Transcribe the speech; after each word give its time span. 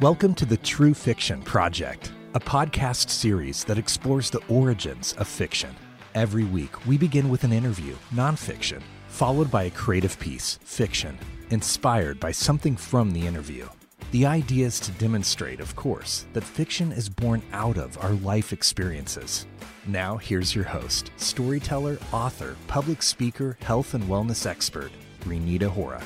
Welcome 0.00 0.36
to 0.36 0.46
the 0.46 0.58
True 0.58 0.94
Fiction 0.94 1.42
Project, 1.42 2.12
a 2.34 2.38
podcast 2.38 3.10
series 3.10 3.64
that 3.64 3.78
explores 3.78 4.30
the 4.30 4.40
origins 4.48 5.14
of 5.14 5.26
fiction. 5.26 5.74
Every 6.14 6.44
week, 6.44 6.86
we 6.86 6.96
begin 6.96 7.28
with 7.28 7.42
an 7.42 7.52
interview, 7.52 7.96
nonfiction, 8.14 8.80
followed 9.08 9.50
by 9.50 9.64
a 9.64 9.70
creative 9.70 10.16
piece, 10.20 10.60
fiction, 10.62 11.18
inspired 11.50 12.20
by 12.20 12.30
something 12.30 12.76
from 12.76 13.10
the 13.10 13.26
interview. 13.26 13.66
The 14.12 14.24
idea 14.24 14.66
is 14.66 14.78
to 14.80 14.92
demonstrate, 14.92 15.58
of 15.58 15.74
course, 15.74 16.26
that 16.32 16.44
fiction 16.44 16.92
is 16.92 17.08
born 17.08 17.42
out 17.52 17.76
of 17.76 17.98
our 17.98 18.12
life 18.12 18.52
experiences. 18.52 19.46
Now, 19.84 20.16
here's 20.16 20.54
your 20.54 20.66
host, 20.66 21.10
storyteller, 21.16 21.98
author, 22.12 22.54
public 22.68 23.02
speaker, 23.02 23.58
health 23.62 23.94
and 23.94 24.04
wellness 24.04 24.46
expert, 24.46 24.92
Renita 25.24 25.66
Hora. 25.66 26.00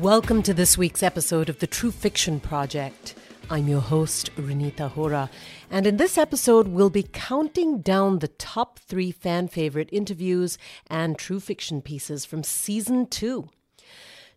Welcome 0.00 0.42
to 0.44 0.54
this 0.54 0.78
week's 0.78 1.02
episode 1.02 1.50
of 1.50 1.58
the 1.58 1.66
True 1.66 1.90
Fiction 1.90 2.40
Project. 2.40 3.14
I'm 3.50 3.68
your 3.68 3.82
host, 3.82 4.34
Renita 4.36 4.90
Hora, 4.90 5.28
and 5.70 5.86
in 5.86 5.98
this 5.98 6.16
episode, 6.16 6.68
we'll 6.68 6.88
be 6.88 7.02
counting 7.02 7.82
down 7.82 8.20
the 8.20 8.28
top 8.28 8.78
three 8.78 9.10
fan 9.10 9.46
favorite 9.46 9.90
interviews 9.92 10.56
and 10.86 11.18
true 11.18 11.38
fiction 11.38 11.82
pieces 11.82 12.24
from 12.24 12.42
season 12.42 13.08
two. 13.08 13.50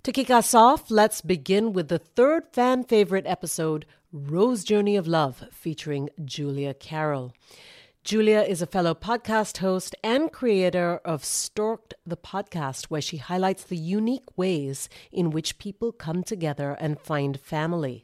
To 0.03 0.11
kick 0.11 0.29
us 0.29 0.53
off, 0.53 0.91
let's 0.91 1.21
begin 1.21 1.71
with 1.71 1.87
the 1.87 1.99
third 1.99 2.43
fan 2.51 2.83
favorite 2.83 3.25
episode, 3.25 3.85
Ro's 4.11 4.65
Journey 4.65 4.97
of 4.97 5.07
Love, 5.07 5.45
featuring 5.49 6.09
Julia 6.25 6.73
Karol. 6.73 7.33
Julia 8.03 8.41
is 8.41 8.61
a 8.61 8.67
fellow 8.67 8.93
podcast 8.93 9.59
host 9.59 9.95
and 10.03 10.29
creator 10.29 10.99
of 11.05 11.23
Storked 11.23 11.93
the 12.05 12.17
Podcast, 12.17 12.87
where 12.87 12.99
she 12.99 13.15
highlights 13.15 13.63
the 13.63 13.77
unique 13.77 14.37
ways 14.37 14.89
in 15.09 15.29
which 15.29 15.57
people 15.57 15.93
come 15.93 16.21
together 16.21 16.75
and 16.81 16.99
find 16.99 17.39
family. 17.39 18.03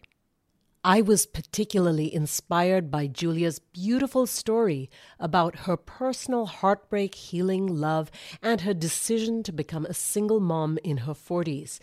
I 0.85 1.01
was 1.01 1.25
particularly 1.25 2.13
inspired 2.15 2.89
by 2.89 3.07
Julia's 3.07 3.59
beautiful 3.59 4.25
story 4.25 4.89
about 5.19 5.67
her 5.67 5.75
personal 5.75 6.45
heartbreak, 6.45 7.13
healing, 7.13 7.67
love, 7.67 8.09
and 8.41 8.61
her 8.61 8.73
decision 8.73 9.43
to 9.43 9.51
become 9.51 9.85
a 9.85 9.93
single 9.93 10.39
mom 10.39 10.77
in 10.81 10.99
her 10.99 11.13
40s 11.13 11.81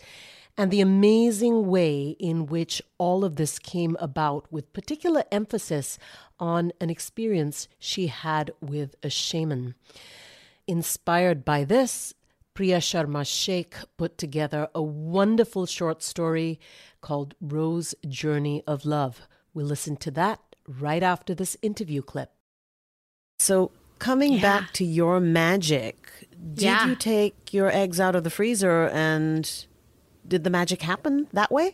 and 0.57 0.71
the 0.71 0.81
amazing 0.81 1.67
way 1.67 2.15
in 2.19 2.47
which 2.47 2.81
all 2.97 3.23
of 3.23 3.35
this 3.35 3.59
came 3.59 3.95
about, 3.99 4.51
with 4.51 4.73
particular 4.73 5.23
emphasis 5.31 5.99
on 6.39 6.71
an 6.81 6.89
experience 6.89 7.67
she 7.77 8.07
had 8.07 8.51
with 8.61 8.95
a 9.03 9.09
shaman. 9.09 9.75
Inspired 10.67 11.45
by 11.45 11.63
this, 11.63 12.13
Priya 12.53 12.77
Sharma 12.79 13.25
Shaikh 13.25 13.75
put 13.97 14.17
together 14.17 14.67
a 14.73 14.81
wonderful 14.81 15.65
short 15.67 16.01
story 16.01 16.59
called 17.01 17.35
Ro's 17.39 17.93
Journey 18.07 18.63
of 18.65 18.83
Love. 18.83 19.27
We'll 19.53 19.67
listen 19.67 19.95
to 19.97 20.11
that 20.11 20.39
right 20.67 21.03
after 21.03 21.35
this 21.35 21.55
interview 21.61 22.01
clip. 22.01 22.31
So, 23.39 23.71
coming 23.99 24.33
Yeah. 24.33 24.41
back 24.41 24.73
to 24.73 24.83
your 24.85 25.19
magic, 25.19 26.27
did 26.53 26.63
Yeah. 26.63 26.87
you 26.87 26.95
take 26.95 27.53
your 27.53 27.69
eggs 27.71 27.99
out 27.99 28.15
of 28.15 28.23
the 28.23 28.29
freezer 28.31 28.87
and 28.89 29.65
did 30.27 30.43
the 30.43 30.49
magic 30.49 30.81
happen 30.81 31.27
that 31.33 31.51
way? 31.51 31.73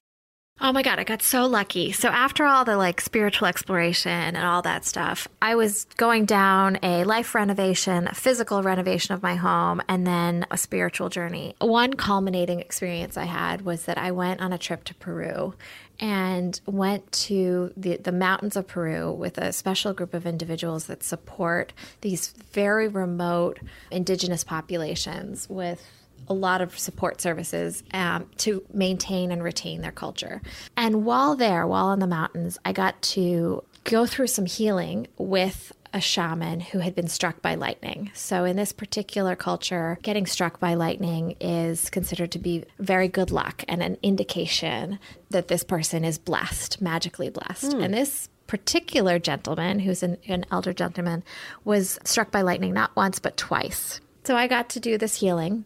Oh 0.61 0.71
my 0.71 0.83
God, 0.83 0.99
I 0.99 1.03
got 1.03 1.23
so 1.23 1.47
lucky. 1.47 1.91
So, 1.91 2.09
after 2.09 2.45
all 2.45 2.63
the 2.63 2.77
like 2.77 3.01
spiritual 3.01 3.47
exploration 3.47 4.11
and 4.11 4.37
all 4.37 4.61
that 4.61 4.85
stuff, 4.85 5.27
I 5.41 5.55
was 5.55 5.85
going 5.97 6.25
down 6.25 6.77
a 6.83 7.03
life 7.05 7.33
renovation, 7.33 8.07
a 8.07 8.13
physical 8.13 8.61
renovation 8.61 9.15
of 9.15 9.23
my 9.23 9.35
home, 9.35 9.81
and 9.89 10.05
then 10.05 10.45
a 10.51 10.57
spiritual 10.57 11.09
journey. 11.09 11.55
One 11.59 11.93
culminating 11.95 12.59
experience 12.59 13.17
I 13.17 13.25
had 13.25 13.63
was 13.63 13.85
that 13.85 13.97
I 13.97 14.11
went 14.11 14.41
on 14.41 14.53
a 14.53 14.59
trip 14.59 14.83
to 14.85 14.95
Peru 14.95 15.55
and 15.99 16.59
went 16.67 17.11
to 17.11 17.73
the, 17.75 17.97
the 17.97 18.11
mountains 18.11 18.55
of 18.55 18.67
Peru 18.67 19.11
with 19.11 19.39
a 19.39 19.53
special 19.53 19.91
group 19.93 20.13
of 20.13 20.27
individuals 20.27 20.85
that 20.85 21.03
support 21.03 21.73
these 22.01 22.29
very 22.51 22.87
remote 22.87 23.59
indigenous 23.89 24.43
populations 24.43 25.49
with 25.49 25.83
a 26.27 26.33
lot 26.33 26.61
of 26.61 26.77
support 26.77 27.21
services 27.21 27.83
um, 27.93 28.29
to 28.37 28.63
maintain 28.73 29.31
and 29.31 29.43
retain 29.43 29.81
their 29.81 29.91
culture. 29.91 30.41
And 30.77 31.05
while 31.05 31.35
there, 31.35 31.67
while 31.67 31.91
in 31.91 31.99
the 31.99 32.07
mountains, 32.07 32.57
I 32.65 32.71
got 32.71 33.01
to 33.01 33.63
go 33.83 34.05
through 34.05 34.27
some 34.27 34.45
healing 34.45 35.07
with 35.17 35.73
a 35.93 36.01
shaman 36.01 36.59
who 36.59 36.79
had 36.79 36.95
been 36.95 37.07
struck 37.07 37.41
by 37.41 37.53
lightning. 37.55 38.11
So, 38.15 38.45
in 38.45 38.55
this 38.55 38.73
particular 38.73 39.35
culture, 39.35 39.99
getting 40.01 40.25
struck 40.25 40.59
by 40.59 40.73
lightning 40.73 41.35
is 41.39 41.89
considered 41.91 42.31
to 42.31 42.39
be 42.39 42.65
very 42.79 43.07
good 43.07 43.29
luck 43.29 43.63
and 43.67 43.83
an 43.83 43.97
indication 44.01 44.99
that 45.29 45.47
this 45.47 45.63
person 45.63 46.03
is 46.03 46.17
blessed, 46.17 46.81
magically 46.81 47.29
blessed. 47.29 47.73
And 47.73 47.93
this 47.93 48.27
particular 48.47 49.19
gentleman, 49.19 49.79
who's 49.79 50.01
an, 50.01 50.17
an 50.27 50.45
elder 50.51 50.73
gentleman, 50.73 51.23
was 51.63 51.99
struck 52.03 52.31
by 52.31 52.41
lightning 52.41 52.73
not 52.73 52.95
once, 52.95 53.19
but 53.19 53.37
twice. 53.37 54.01
So, 54.23 54.35
I 54.35 54.47
got 54.47 54.69
to 54.69 54.79
do 54.79 54.97
this 54.97 55.19
healing 55.19 55.63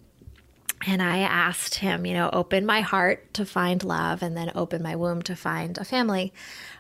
and 0.86 1.02
I 1.02 1.20
asked 1.20 1.76
him, 1.76 2.06
you 2.06 2.14
know, 2.14 2.30
open 2.32 2.66
my 2.66 2.82
heart 2.82 3.34
to 3.34 3.46
find 3.46 3.84
love 3.84 4.22
and 4.22 4.38
then 4.38 4.52
open 4.54 4.84
my 4.84 4.96
womb 4.96 5.24
to 5.24 5.36
find 5.36 5.78
a 5.78 5.84
family. 5.84 6.32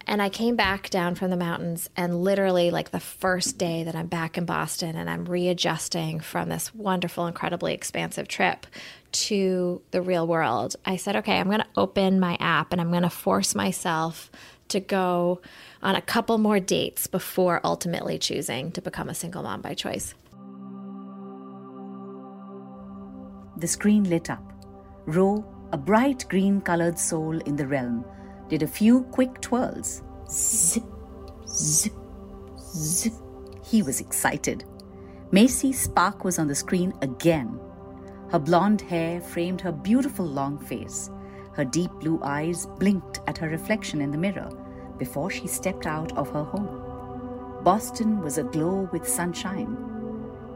And 0.06 0.22
I 0.22 0.30
came 0.30 0.56
back 0.56 0.90
down 0.90 1.16
from 1.16 1.32
the 1.32 1.38
mountains, 1.38 1.90
and 1.98 2.24
literally, 2.24 2.72
like 2.72 2.92
the 2.92 3.00
first 3.00 3.58
day 3.58 3.84
that 3.84 3.96
I'm 3.96 4.08
back 4.08 4.38
in 4.38 4.46
Boston 4.46 4.96
and 4.96 5.10
I'm 5.10 5.26
readjusting 5.26 6.20
from 6.20 6.50
this 6.50 6.74
wonderful, 6.74 7.28
incredibly 7.28 7.74
expansive 7.74 8.28
trip 8.28 8.68
to 9.12 9.82
the 9.92 10.02
real 10.02 10.28
world, 10.28 10.76
I 10.86 10.98
said, 10.98 11.16
okay, 11.18 11.40
I'm 11.40 11.48
going 11.48 11.60
to 11.60 11.68
open 11.76 12.20
my 12.20 12.38
app 12.40 12.72
and 12.72 12.80
I'm 12.80 12.92
going 12.92 13.04
to 13.04 13.10
force 13.10 13.56
myself 13.56 14.30
to 14.70 14.80
go 14.80 15.42
on 15.82 15.96
a 15.96 16.02
couple 16.02 16.38
more 16.38 16.60
dates 16.60 17.08
before 17.08 17.62
ultimately 17.64 18.20
choosing 18.20 18.72
to 18.74 18.82
become 18.82 19.10
a 19.10 19.16
single 19.16 19.44
mom 19.44 19.62
by 19.62 19.74
choice. 19.74 20.14
The 23.58 23.68
screen 23.68 24.08
lit 24.08 24.30
up. 24.30 24.54
Ro, 25.08 25.44
a 25.72 25.78
bright 25.78 26.26
green 26.30 26.62
colored 26.62 27.00
soul 27.00 27.40
in 27.40 27.56
the 27.56 27.66
realm, 27.66 28.06
did 28.50 28.62
a 28.62 28.68
few 28.68 29.02
quick 29.06 29.42
twirls. 29.42 30.04
Zip, 30.30 30.84
zip, 31.48 31.94
zip. 32.68 33.14
He 33.64 33.82
was 33.82 34.00
excited. 34.00 34.64
Macy 35.32 35.74
Spark 35.74 36.24
was 36.24 36.38
on 36.38 36.48
the 36.48 36.54
screen 36.54 36.94
again. 37.02 37.60
Her 38.30 38.38
blonde 38.38 38.82
hair 38.82 39.20
framed 39.22 39.62
her 39.62 39.72
beautiful 39.72 40.26
long 40.26 40.60
face. 40.60 41.10
Her 41.54 41.66
deep 41.66 41.92
blue 42.00 42.20
eyes 42.22 42.68
blinked 42.78 43.22
at 43.26 43.40
her 43.40 43.50
reflection 43.50 44.02
in 44.02 44.12
the 44.12 44.20
mirror 44.20 44.52
before 45.00 45.32
she 45.32 45.48
stepped 45.48 45.88
out 45.88 46.16
of 46.16 46.30
her 46.30 46.44
home. 46.44 47.64
Boston 47.64 48.22
was 48.22 48.38
aglow 48.38 48.88
with 48.94 49.10
sunshine. 49.10 49.76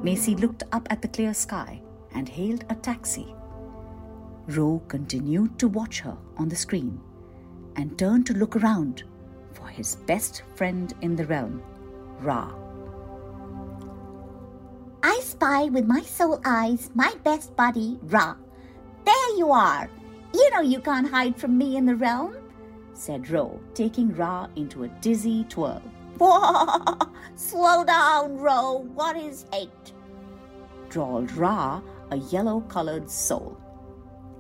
Macy 0.03 0.35
looked 0.35 0.61
up 0.72 0.88
at 0.91 1.01
the 1.01 1.07
clear 1.07 1.34
sky 1.34 1.81
and 2.13 2.27
hailed 2.27 2.66
a 2.69 2.75
taxi. 2.75 3.33
Ro 4.47 4.81
continued 4.87 5.58
to 5.59 5.67
watch 5.67 5.99
her 5.99 6.17
on 6.37 6.49
the 6.49 6.55
screen 6.55 6.99
and 7.75 7.97
turned 7.97 8.25
to 8.28 8.34
look 8.34 8.55
around 8.55 9.03
for 9.53 9.67
his 9.67 9.96
best 10.08 10.43
friend 10.55 10.93
in 11.02 11.16
the 11.16 11.25
realm, 11.25 11.61
Ra. 12.19 12.52
I 15.03 15.19
spy 15.23 15.66
with 15.66 15.85
my 15.85 16.02
soul 16.02 16.40
eyes 16.46 16.90
my 16.93 17.13
best 17.23 17.55
buddy, 17.55 17.99
Ra. 18.03 18.35
There 19.05 19.37
you 19.37 19.52
are. 19.52 19.90
You 20.34 20.49
know 20.52 20.61
you 20.61 20.79
can't 20.79 21.09
hide 21.09 21.37
from 21.37 21.57
me 21.57 21.75
in 21.75 21.85
the 21.85 21.96
realm, 21.96 22.37
said 22.93 23.29
Ro, 23.29 23.59
taking 23.73 24.14
Ra 24.16 24.47
into 24.55 24.84
a 24.84 24.87
dizzy 25.02 25.43
twirl. 25.46 25.81
Slow 27.35 27.84
down, 27.84 28.37
Ro. 28.37 28.85
What 28.93 29.17
is 29.17 29.46
hate? 29.52 29.93
Drawled 30.90 31.31
Ra, 31.31 31.81
a 32.11 32.17
yellow 32.17 32.61
colored 32.61 33.09
soul. 33.09 33.58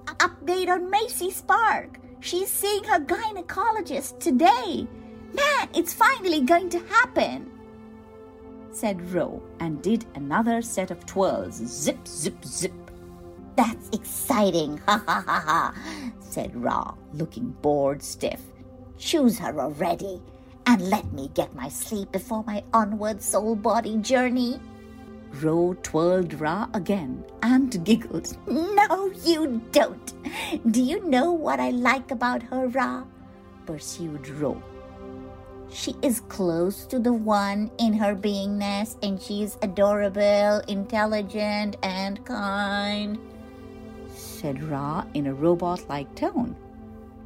Update 0.05 0.69
on 0.69 0.89
Macy 0.89 1.31
Spark. 1.31 1.99
She's 2.19 2.49
seeing 2.49 2.83
her 2.83 2.99
gynecologist 2.99 4.19
today. 4.19 4.87
Man, 5.33 5.69
it's 5.73 5.93
finally 5.93 6.41
going 6.41 6.69
to 6.69 6.79
happen. 6.87 7.49
said 8.71 9.01
Ro, 9.13 9.41
and 9.59 9.81
did 9.81 10.05
another 10.15 10.61
set 10.61 10.91
of 10.91 11.05
twirls. 11.05 11.55
Zip, 11.55 12.07
zip, 12.07 12.43
zip. 12.45 12.73
That's 13.55 13.89
exciting, 13.89 14.77
ha 14.85 15.03
ha 15.05 15.23
ha 15.25 15.43
ha, 15.45 15.75
said 16.19 16.55
Ra, 16.55 16.93
looking 17.13 17.49
bored 17.61 18.01
stiff. 18.01 18.41
Choose 18.97 19.37
her 19.39 19.59
already, 19.59 20.21
and 20.65 20.81
let 20.89 21.11
me 21.11 21.29
get 21.33 21.53
my 21.55 21.67
sleep 21.69 22.11
before 22.11 22.43
my 22.45 22.63
onward 22.73 23.21
soul 23.21 23.55
body 23.55 23.97
journey. 23.97 24.59
Ro 25.39 25.75
twirled 25.81 26.33
Ra 26.39 26.67
again 26.73 27.23
and 27.41 27.83
giggled. 27.85 28.37
No, 28.47 29.11
you 29.23 29.61
don't. 29.71 30.13
Do 30.71 30.81
you 30.81 31.03
know 31.05 31.31
what 31.31 31.59
I 31.59 31.69
like 31.69 32.11
about 32.11 32.43
her, 32.43 32.67
Ra? 32.67 33.03
pursued 33.65 34.27
Ro. 34.27 34.61
She 35.71 35.95
is 36.01 36.19
close 36.27 36.85
to 36.87 36.99
the 36.99 37.13
one 37.13 37.71
in 37.77 37.93
her 37.93 38.13
beingness, 38.13 38.97
and 39.01 39.21
she 39.21 39.43
is 39.43 39.57
adorable, 39.61 40.59
intelligent, 40.67 41.77
and 41.81 42.25
kind, 42.25 43.17
said 44.13 44.61
Ra 44.61 45.05
in 45.13 45.27
a 45.27 45.33
robot 45.33 45.87
like 45.87 46.13
tone. 46.15 46.55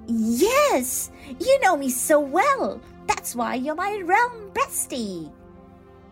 Yes, 0.06 1.10
you 1.40 1.60
know 1.62 1.75
me 1.75 1.90
so 1.90 2.19
well. 2.19 2.80
That's 3.08 3.36
why 3.36 3.56
you're 3.56 3.74
my 3.74 4.00
realm 4.06 4.51
bestie 4.54 5.31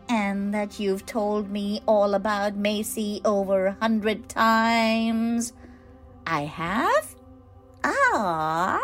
and 0.10 0.54
that 0.54 0.80
you've 0.80 1.06
told 1.06 1.50
me 1.50 1.82
all 1.88 2.14
about 2.14 2.56
Macy 2.56 3.22
over 3.26 3.68
a 3.68 3.78
hundred 3.82 4.30
times. 4.30 5.54
I 6.26 6.42
have? 6.42 7.16
Ah. 7.84 8.80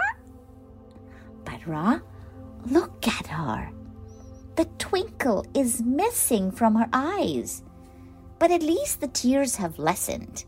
But 1.45 1.65
Ra, 1.65 1.99
look 2.65 3.07
at 3.07 3.27
her. 3.27 3.71
The 4.55 4.65
twinkle 4.77 5.45
is 5.53 5.81
missing 5.81 6.51
from 6.51 6.75
her 6.75 6.89
eyes. 6.91 7.63
But 8.39 8.51
at 8.51 8.61
least 8.61 9.01
the 9.01 9.07
tears 9.07 9.55
have 9.55 9.79
lessened. 9.79 10.45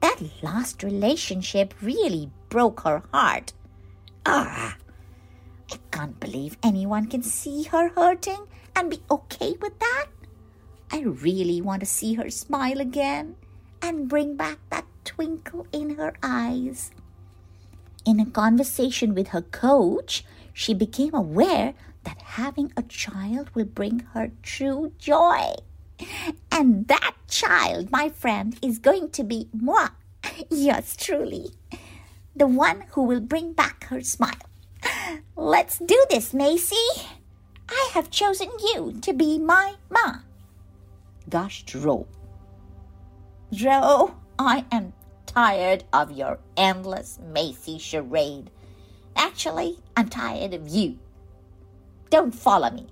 That 0.00 0.20
last 0.42 0.82
relationship 0.82 1.74
really 1.82 2.30
broke 2.48 2.80
her 2.80 3.02
heart. 3.12 3.52
Ah, 4.24 4.76
I 5.70 5.76
can't 5.90 6.18
believe 6.20 6.56
anyone 6.62 7.06
can 7.06 7.22
see 7.22 7.64
her 7.64 7.88
hurting 7.88 8.46
and 8.76 8.90
be 8.90 9.00
okay 9.10 9.56
with 9.60 9.78
that? 9.80 10.06
I 10.92 11.00
really 11.00 11.60
want 11.60 11.80
to 11.80 11.86
see 11.86 12.14
her 12.14 12.30
smile 12.30 12.80
again 12.80 13.34
and 13.82 14.08
bring 14.08 14.36
back 14.36 14.58
that 14.70 14.84
twinkle 15.04 15.66
in 15.72 15.96
her 15.96 16.14
eyes. 16.22 16.90
In 18.04 18.20
a 18.20 18.26
conversation 18.26 19.14
with 19.14 19.28
her 19.28 19.42
coach, 19.42 20.24
she 20.52 20.74
became 20.74 21.14
aware 21.14 21.74
that 22.04 22.22
having 22.22 22.72
a 22.76 22.82
child 22.82 23.50
will 23.54 23.64
bring 23.64 24.00
her 24.14 24.30
true 24.42 24.92
joy. 24.98 25.54
And 26.52 26.86
that 26.86 27.14
child, 27.28 27.90
my 27.90 28.10
friend, 28.10 28.56
is 28.62 28.78
going 28.78 29.10
to 29.10 29.24
be 29.24 29.48
moi, 29.52 29.88
yours 30.50 30.96
truly, 30.96 31.50
the 32.36 32.46
one 32.46 32.84
who 32.90 33.02
will 33.02 33.20
bring 33.20 33.54
back 33.54 33.84
her 33.84 34.02
smile. 34.02 34.46
Let's 35.34 35.78
do 35.78 36.04
this, 36.08 36.32
Macy. 36.32 36.76
I 37.68 37.90
have 37.94 38.10
chosen 38.10 38.48
you 38.60 38.98
to 39.02 39.12
be 39.12 39.38
my 39.38 39.74
ma. 39.90 40.18
Gushed 41.28 41.74
Ro. 41.74 42.06
Ro, 43.62 44.14
I 44.38 44.64
am 44.70 44.92
tired 45.26 45.84
of 45.92 46.12
your 46.12 46.38
endless 46.56 47.18
Macy 47.32 47.78
charade. 47.78 48.50
Actually, 49.16 49.78
I'm 49.96 50.08
tired 50.08 50.54
of 50.54 50.68
you. 50.68 50.98
Don't 52.10 52.34
follow 52.34 52.70
me, 52.70 52.86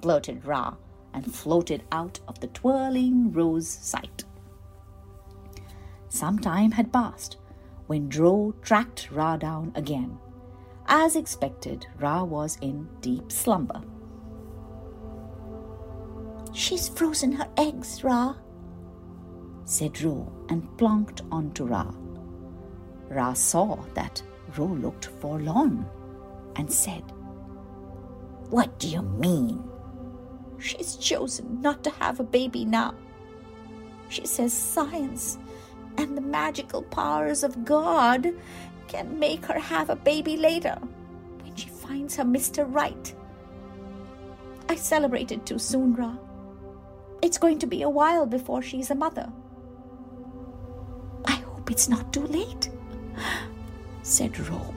blurted 0.00 0.44
Ra 0.44 0.74
and 1.14 1.34
floated 1.34 1.82
out 1.92 2.20
of 2.28 2.40
the 2.40 2.48
twirling 2.48 3.32
Ro's 3.32 3.68
sight. 3.68 4.24
Some 6.08 6.38
time 6.38 6.72
had 6.72 6.92
passed 6.92 7.38
when 7.86 8.10
Ro 8.10 8.54
tracked 8.62 9.10
Ra 9.10 9.36
down 9.36 9.72
again 9.74 10.18
as 10.86 11.16
expected, 11.16 11.86
Ra 11.98 12.24
was 12.24 12.58
in 12.60 12.88
deep 13.00 13.30
slumber. 13.30 13.82
She's 16.52 16.88
frozen 16.88 17.32
her 17.32 17.48
eggs, 17.56 18.04
Ra, 18.04 18.34
said 19.64 20.02
Ro 20.02 20.30
and 20.48 20.68
plonked 20.76 21.22
onto 21.32 21.64
Ra. 21.64 21.90
Ra 23.08 23.32
saw 23.32 23.76
that 23.94 24.22
Ro 24.56 24.66
looked 24.66 25.06
forlorn 25.20 25.86
and 26.56 26.70
said, 26.70 27.04
What 28.50 28.78
do 28.78 28.88
you 28.88 29.02
mean? 29.02 29.62
She's 30.58 30.96
chosen 30.96 31.60
not 31.62 31.82
to 31.84 31.90
have 31.90 32.20
a 32.20 32.24
baby 32.24 32.64
now. 32.64 32.94
She 34.08 34.26
says 34.26 34.52
science 34.52 35.38
and 35.96 36.16
the 36.16 36.20
magical 36.22 36.82
powers 36.82 37.42
of 37.42 37.64
God 37.64 38.32
can 38.88 39.18
make 39.18 39.44
her 39.46 39.58
have 39.58 39.90
a 39.90 39.96
baby 39.96 40.36
later 40.36 40.76
when 41.42 41.54
she 41.54 41.68
finds 41.68 42.16
her 42.16 42.24
Mr. 42.24 42.64
Right. 42.66 43.14
I 44.68 44.76
celebrated 44.76 45.44
too 45.44 45.58
soon, 45.58 45.94
Ra. 45.94 46.16
It's 47.22 47.38
going 47.38 47.58
to 47.60 47.66
be 47.66 47.82
a 47.82 47.88
while 47.88 48.26
before 48.26 48.62
she's 48.62 48.90
a 48.90 48.94
mother. 48.94 49.30
I 51.24 51.32
hope 51.32 51.70
it's 51.70 51.88
not 51.88 52.12
too 52.12 52.26
late, 52.26 52.70
said 54.02 54.38
Ro. 54.48 54.74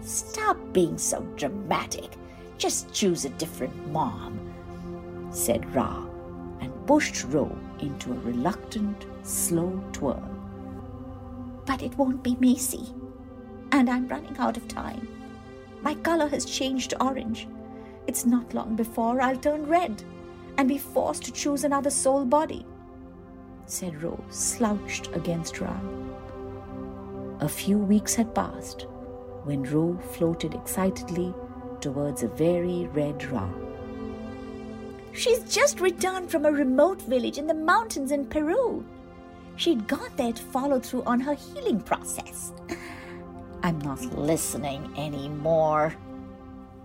Stop 0.00 0.56
being 0.72 0.96
so 0.96 1.20
dramatic. 1.36 2.12
Just 2.56 2.92
choose 2.92 3.24
a 3.24 3.30
different 3.30 3.74
mom, 3.88 4.38
said 5.30 5.74
Ra, 5.74 6.04
and 6.60 6.86
pushed 6.86 7.24
Ro 7.24 7.56
into 7.80 8.12
a 8.12 8.20
reluctant, 8.20 9.06
slow 9.22 9.82
twirl 9.92 10.37
but 11.68 11.82
it 11.82 11.96
won't 11.98 12.22
be 12.22 12.34
Macy. 12.40 12.86
And 13.72 13.90
I'm 13.90 14.08
running 14.08 14.36
out 14.38 14.56
of 14.56 14.66
time. 14.66 15.06
My 15.82 15.94
color 15.96 16.26
has 16.28 16.46
changed 16.46 16.90
to 16.90 17.04
orange. 17.04 17.46
It's 18.06 18.24
not 18.24 18.54
long 18.54 18.74
before 18.74 19.20
I'll 19.20 19.36
turn 19.36 19.66
red 19.66 20.02
and 20.56 20.66
be 20.66 20.78
forced 20.78 21.24
to 21.24 21.32
choose 21.32 21.64
another 21.64 21.90
soul 21.90 22.24
body, 22.24 22.64
said 23.66 24.02
Rose, 24.02 24.18
slouched 24.30 25.08
against 25.14 25.60
Ra. 25.60 25.78
A 27.40 27.48
few 27.48 27.76
weeks 27.76 28.14
had 28.14 28.34
passed 28.34 28.86
when 29.44 29.62
Ro 29.62 29.98
floated 30.12 30.54
excitedly 30.54 31.34
towards 31.82 32.22
a 32.22 32.28
very 32.28 32.88
red 32.94 33.22
Ra. 33.26 33.46
She's 35.12 35.40
just 35.44 35.80
returned 35.80 36.30
from 36.30 36.46
a 36.46 36.50
remote 36.50 37.02
village 37.02 37.36
in 37.36 37.46
the 37.46 37.54
mountains 37.54 38.10
in 38.10 38.24
Peru, 38.26 38.84
She'd 39.58 39.88
got 39.88 40.16
there 40.16 40.32
to 40.32 40.42
follow 40.42 40.78
through 40.78 41.02
on 41.02 41.18
her 41.18 41.34
healing 41.34 41.80
process. 41.80 42.52
I'm 43.64 43.80
not 43.80 44.00
listening 44.16 44.94
anymore. 44.96 45.96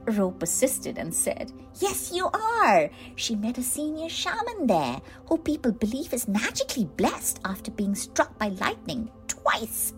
Ro 0.08 0.32
persisted 0.32 0.98
and 0.98 1.14
said, 1.14 1.54
Yes, 1.80 2.12
you 2.12 2.32
are. 2.34 2.90
She 3.16 3.36
met 3.36 3.60
a 3.60 3.64
senior 3.64 4.10
shaman 4.10 4.66
there 4.66 5.00
who 5.28 5.38
people 5.38 5.72
believe 5.72 6.14
is 6.14 6.28
magically 6.28 6.86
blessed 6.86 7.40
after 7.46 7.70
being 7.70 7.94
struck 7.94 8.38
by 8.40 8.48
lightning 8.48 9.12
twice. 9.28 9.94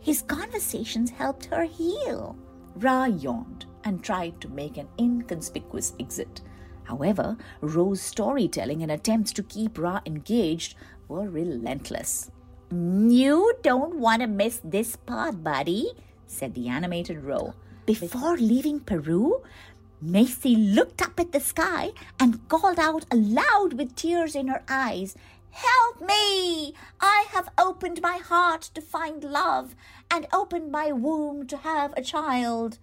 His 0.00 0.20
conversations 0.20 1.10
helped 1.10 1.46
her 1.46 1.64
heal. 1.64 2.36
Ra 2.76 3.06
yawned 3.06 3.64
and 3.84 4.04
tried 4.04 4.38
to 4.42 4.48
make 4.50 4.76
an 4.76 4.88
inconspicuous 4.98 5.94
exit. 5.98 6.42
However, 6.86 7.36
Ro's 7.60 8.00
storytelling 8.00 8.82
and 8.82 8.92
attempts 8.92 9.32
to 9.34 9.42
keep 9.42 9.78
Ra 9.78 10.00
engaged 10.06 10.76
were 11.08 11.28
relentless. 11.28 12.30
You 12.70 13.54
don't 13.62 13.96
want 13.96 14.22
to 14.22 14.26
miss 14.26 14.60
this 14.64 14.96
part, 14.96 15.42
buddy, 15.42 15.92
said 16.26 16.54
the 16.54 16.68
animated 16.68 17.22
Ro. 17.22 17.54
Before 17.86 18.36
leaving 18.36 18.80
Peru, 18.80 19.42
Macy 20.00 20.56
looked 20.56 21.00
up 21.00 21.18
at 21.18 21.32
the 21.32 21.40
sky 21.40 21.92
and 22.18 22.48
called 22.48 22.78
out 22.78 23.06
aloud 23.10 23.74
with 23.74 23.94
tears 23.94 24.34
in 24.34 24.48
her 24.48 24.62
eyes, 24.68 25.16
Help 25.50 26.00
me! 26.02 26.74
I 27.00 27.26
have 27.30 27.48
opened 27.56 28.02
my 28.02 28.18
heart 28.18 28.62
to 28.74 28.82
find 28.82 29.24
love 29.24 29.74
and 30.10 30.26
opened 30.32 30.70
my 30.70 30.92
womb 30.92 31.46
to 31.46 31.56
have 31.56 31.94
a 31.96 32.02
child. 32.02 32.78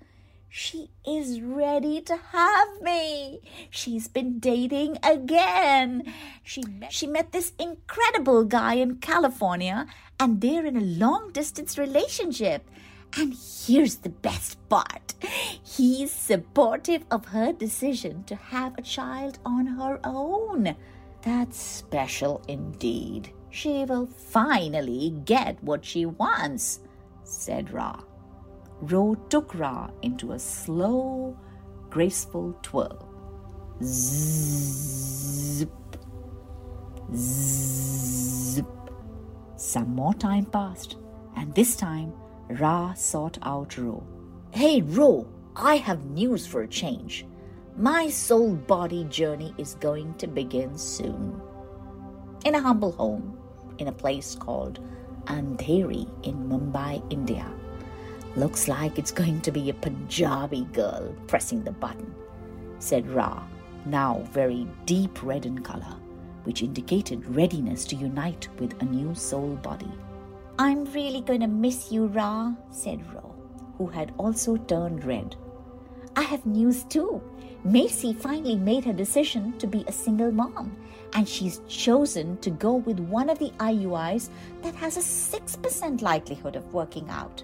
She 0.55 0.91
is 1.03 1.41
ready 1.41 1.99
to 2.01 2.15
have 2.15 2.79
me. 2.79 3.41
She's 3.71 4.07
been 4.07 4.37
dating 4.37 4.99
again. 5.01 6.13
She 6.43 6.61
met, 6.61 6.93
she 6.93 7.07
met 7.07 7.31
this 7.31 7.53
incredible 7.57 8.45
guy 8.45 8.75
in 8.75 8.97
California 8.97 9.87
and 10.19 10.41
they're 10.41 10.63
in 10.63 10.77
a 10.77 10.81
long 10.81 11.31
distance 11.31 11.79
relationship. 11.79 12.69
And 13.17 13.33
here's 13.65 13.95
the 13.95 14.09
best 14.09 14.59
part 14.69 15.15
he's 15.63 16.11
supportive 16.11 17.03
of 17.09 17.25
her 17.25 17.51
decision 17.51 18.23
to 18.25 18.35
have 18.35 18.77
a 18.77 18.83
child 18.83 19.39
on 19.43 19.65
her 19.65 19.99
own. 20.03 20.75
That's 21.23 21.59
special 21.59 22.43
indeed. 22.47 23.33
She 23.49 23.85
will 23.85 24.05
finally 24.05 25.15
get 25.25 25.63
what 25.63 25.83
she 25.83 26.05
wants, 26.05 26.81
said 27.23 27.73
Ra. 27.73 28.03
Ro 28.91 29.15
took 29.29 29.55
Ra 29.55 29.89
into 30.01 30.33
a 30.33 30.39
slow, 30.39 31.37
graceful 31.89 32.53
twirl. 32.61 33.07
Zip, 33.81 35.69
zip, 37.15 38.65
Some 39.55 39.95
more 39.95 40.13
time 40.13 40.45
passed, 40.45 40.97
and 41.37 41.55
this 41.55 41.77
time 41.77 42.11
Ra 42.49 42.93
sought 42.93 43.37
out 43.43 43.77
Ro. 43.77 44.03
Hey, 44.51 44.81
Ro, 44.81 45.27
I 45.55 45.77
have 45.77 46.03
news 46.07 46.45
for 46.45 46.63
a 46.63 46.67
change. 46.67 47.25
My 47.77 48.09
soul 48.09 48.53
body 48.53 49.05
journey 49.05 49.53
is 49.57 49.75
going 49.75 50.13
to 50.15 50.27
begin 50.27 50.77
soon. 50.77 51.41
In 52.43 52.55
a 52.55 52.61
humble 52.61 52.91
home, 52.91 53.37
in 53.77 53.87
a 53.87 53.93
place 53.93 54.35
called 54.35 54.81
Andheri 55.27 56.05
in 56.23 56.49
Mumbai, 56.49 57.01
India. 57.09 57.49
Looks 58.35 58.67
like 58.67 58.97
it's 58.97 59.11
going 59.11 59.41
to 59.41 59.51
be 59.51 59.69
a 59.69 59.75
Punjabi 59.75 60.63
girl 60.73 61.15
pressing 61.27 61.63
the 61.63 61.71
button, 61.71 62.15
said 62.79 63.07
Ra, 63.07 63.43
now 63.85 64.27
very 64.31 64.67
deep 64.85 65.21
red 65.21 65.45
in 65.45 65.59
color, 65.59 65.95
which 66.43 66.63
indicated 66.63 67.35
readiness 67.35 67.85
to 67.85 67.95
unite 67.95 68.47
with 68.59 68.81
a 68.81 68.85
new 68.85 69.13
soul 69.13 69.55
body. 69.57 69.91
I'm 70.57 70.85
really 70.85 71.21
going 71.21 71.41
to 71.41 71.47
miss 71.47 71.91
you, 71.91 72.07
Ra, 72.07 72.53
said 72.71 73.05
Ro, 73.13 73.35
who 73.77 73.85
had 73.85 74.13
also 74.17 74.57
turned 74.57 75.05
red. 75.05 75.35
I 76.15 76.23
have 76.23 76.43
news 76.47 76.85
too. 76.85 77.21
Macy 77.63 78.13
finally 78.13 78.55
made 78.55 78.83
her 78.85 78.93
decision 78.93 79.57
to 79.59 79.67
be 79.67 79.85
a 79.87 79.91
single 79.91 80.31
mom, 80.31 80.75
and 81.13 81.29
she's 81.29 81.61
chosen 81.67 82.37
to 82.37 82.49
go 82.49 82.73
with 82.73 82.99
one 82.99 83.29
of 83.29 83.37
the 83.37 83.51
IUIs 83.59 84.29
that 84.63 84.73
has 84.73 84.97
a 84.97 85.01
6% 85.01 86.01
likelihood 86.01 86.55
of 86.55 86.73
working 86.73 87.07
out. 87.11 87.43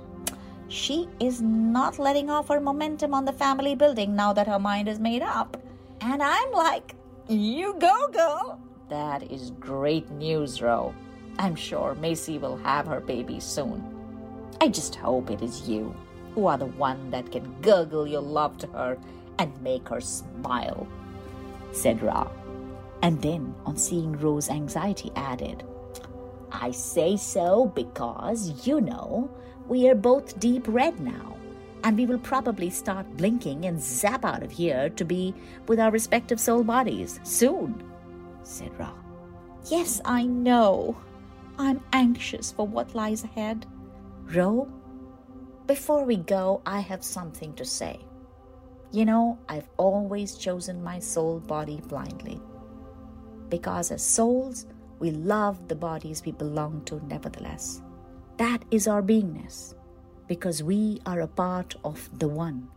She 0.69 1.09
is 1.19 1.41
not 1.41 1.97
letting 1.97 2.29
off 2.29 2.47
her 2.47 2.59
momentum 2.59 3.13
on 3.13 3.25
the 3.25 3.33
family 3.33 3.73
building 3.73 4.15
now 4.15 4.33
that 4.33 4.47
her 4.47 4.59
mind 4.59 4.87
is 4.87 4.99
made 4.99 5.23
up. 5.23 5.57
And 5.99 6.21
I'm 6.21 6.51
like, 6.51 6.95
you 7.27 7.75
go, 7.79 8.07
girl. 8.09 8.61
That 8.87 9.23
is 9.31 9.51
great 9.59 10.09
news, 10.11 10.61
Ro. 10.61 10.93
I'm 11.39 11.55
sure 11.55 11.95
Macy 11.95 12.37
will 12.37 12.57
have 12.57 12.85
her 12.85 12.99
baby 12.99 13.39
soon. 13.39 13.83
I 14.61 14.67
just 14.67 14.95
hope 14.95 15.31
it 15.31 15.41
is 15.41 15.67
you 15.67 15.95
who 16.35 16.45
are 16.45 16.57
the 16.57 16.65
one 16.65 17.09
that 17.09 17.31
can 17.31 17.59
gurgle 17.61 18.05
your 18.05 18.21
love 18.21 18.57
to 18.59 18.67
her 18.67 18.97
and 19.39 19.61
make 19.61 19.89
her 19.89 20.01
smile, 20.01 20.87
said 21.71 22.03
Ra. 22.03 22.29
And 23.01 23.21
then, 23.21 23.55
on 23.65 23.77
seeing 23.77 24.13
Ro's 24.13 24.49
anxiety, 24.49 25.11
added, 25.15 25.63
I 26.51 26.71
say 26.71 27.15
so 27.15 27.67
because, 27.73 28.67
you 28.67 28.81
know, 28.81 29.31
we 29.69 29.87
are 29.87 29.95
both 29.95 30.39
deep 30.39 30.65
red 30.67 30.99
now, 30.99 31.37
and 31.83 31.95
we 31.95 32.07
will 32.07 32.19
probably 32.19 32.69
start 32.69 33.05
blinking 33.17 33.65
and 33.65 33.81
zap 33.81 34.25
out 34.25 34.43
of 34.43 34.51
here 34.51 34.89
to 34.89 35.05
be 35.05 35.33
with 35.67 35.79
our 35.79 35.91
respective 35.91 36.39
soul 36.39 36.63
bodies 36.63 37.19
soon, 37.23 37.81
said 38.43 38.77
Ra. 38.79 38.91
Yes, 39.65 40.01
I 40.03 40.25
know. 40.25 40.97
I'm 41.59 41.81
anxious 41.93 42.51
for 42.51 42.65
what 42.65 42.95
lies 42.95 43.23
ahead. 43.23 43.67
Ro, 44.33 44.67
before 45.67 46.03
we 46.03 46.17
go, 46.17 46.61
I 46.65 46.79
have 46.79 47.03
something 47.03 47.53
to 47.53 47.63
say. 47.63 47.99
You 48.91 49.05
know, 49.05 49.37
I've 49.47 49.69
always 49.77 50.35
chosen 50.35 50.83
my 50.83 50.97
soul 50.97 51.39
body 51.41 51.79
blindly. 51.87 52.41
Because 53.49 53.91
as 53.91 54.03
souls, 54.03 54.65
we 54.97 55.11
love 55.11 55.67
the 55.67 55.75
bodies 55.75 56.23
we 56.25 56.31
belong 56.31 56.81
to 56.85 57.05
nevertheless. 57.05 57.83
That 58.39 58.63
is 58.71 58.87
our 58.87 59.01
beingness, 59.01 59.75
because 60.29 60.63
we 60.63 61.01
are 61.05 61.19
a 61.19 61.27
part 61.27 61.75
of 61.83 62.09
the 62.19 62.29
One. 62.29 62.69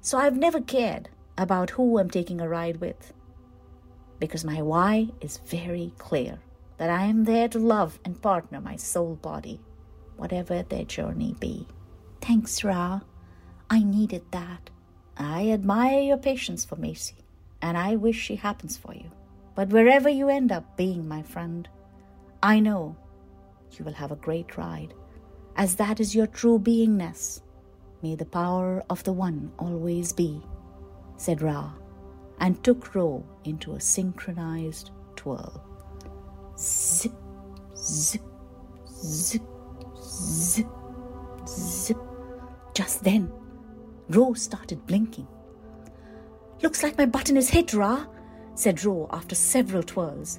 So 0.00 0.16
I've 0.16 0.36
never 0.36 0.60
cared 0.60 1.08
about 1.36 1.70
who 1.70 1.98
I'm 1.98 2.08
taking 2.08 2.40
a 2.40 2.48
ride 2.48 2.76
with, 2.76 3.12
because 4.20 4.44
my 4.44 4.62
why 4.62 5.08
is 5.20 5.38
very 5.38 5.92
clear 5.98 6.38
that 6.76 6.88
I 6.88 7.06
am 7.06 7.24
there 7.24 7.48
to 7.48 7.58
love 7.58 7.98
and 8.04 8.22
partner 8.22 8.60
my 8.60 8.76
soul 8.76 9.16
body, 9.16 9.58
whatever 10.16 10.62
their 10.62 10.84
journey 10.84 11.34
be. 11.40 11.66
Thanks, 12.20 12.62
Ra. 12.62 13.00
I 13.68 13.82
needed 13.82 14.22
that. 14.30 14.70
I 15.16 15.50
admire 15.50 15.98
your 15.98 16.18
patience 16.18 16.64
for 16.64 16.76
Macy, 16.76 17.16
and 17.60 17.76
I 17.76 17.96
wish 17.96 18.16
she 18.16 18.36
happens 18.36 18.76
for 18.76 18.94
you. 18.94 19.10
But 19.56 19.70
wherever 19.70 20.08
you 20.08 20.28
end 20.28 20.52
up 20.52 20.76
being, 20.76 21.08
my 21.08 21.22
friend, 21.24 21.68
I 22.40 22.60
know 22.60 22.96
you 23.72 23.84
will 23.84 23.94
have 23.94 24.12
a 24.12 24.16
great 24.16 24.56
ride, 24.56 24.94
as 25.58 25.74
that 25.74 25.98
is 25.98 26.14
your 26.14 26.28
true 26.28 26.58
beingness. 26.58 27.42
May 28.00 28.14
the 28.14 28.24
power 28.24 28.84
of 28.88 29.02
the 29.02 29.12
One 29.12 29.50
always 29.58 30.12
be, 30.12 30.40
said 31.16 31.42
Ra, 31.42 31.72
and 32.38 32.62
took 32.62 32.94
Ro 32.94 33.26
into 33.44 33.74
a 33.74 33.80
synchronized 33.80 34.92
twirl. 35.16 35.64
Zip, 36.56 37.12
zip, 37.76 38.22
zip, 38.88 39.42
zip, 40.00 40.66
zip. 41.48 41.98
Just 42.72 43.02
then, 43.02 43.32
Ro 44.10 44.34
started 44.34 44.86
blinking. 44.86 45.26
Looks 46.62 46.84
like 46.84 46.96
my 46.96 47.06
button 47.06 47.36
is 47.36 47.50
hit, 47.50 47.74
Ra, 47.74 48.06
said 48.54 48.84
Ro 48.84 49.08
after 49.12 49.34
several 49.34 49.82
twirls. 49.82 50.38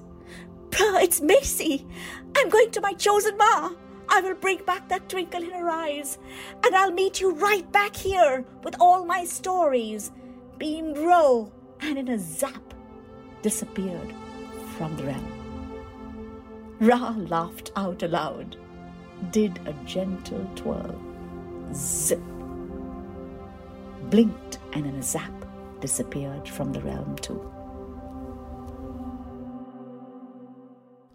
Bruh, 0.70 1.04
it's 1.04 1.20
Macy. 1.20 1.86
I'm 2.38 2.48
going 2.48 2.72
to 2.72 2.80
my 2.82 2.94
chosen 2.94 3.36
ma. 3.36 3.72
I 4.10 4.22
will 4.22 4.36
bring 4.36 4.64
back 4.66 4.90
that 4.90 5.08
twinkle 5.08 5.44
in 5.44 5.52
her 5.52 5.70
eyes, 5.70 6.18
and 6.64 6.76
I'll 6.76 6.92
meet 6.92 7.22
you 7.22 7.32
right 7.34 7.70
back 7.72 7.96
here 7.96 8.46
with 8.64 8.76
all 8.80 9.06
my 9.06 9.24
stories. 9.24 10.12
Beamed 10.58 10.98
Ro, 10.98 11.52
and 11.82 11.98
in 11.98 12.10
a 12.10 12.18
zap, 12.18 12.74
disappeared 13.42 14.14
from 14.78 14.98
the 14.98 15.04
realm. 15.04 15.32
Ra 16.82 17.14
laughed 17.18 17.72
out 17.76 18.04
aloud, 18.04 18.58
did 19.32 19.60
a 19.66 19.74
gentle 19.86 20.50
twirl, 20.56 21.00
zip, 21.74 22.22
blinked, 24.10 24.60
and 24.74 24.86
in 24.86 24.96
a 24.96 25.04
zap 25.04 25.34
disappeared 25.80 26.48
from 26.48 26.74
the 26.74 26.82
realm 26.82 27.16
too. 27.18 27.42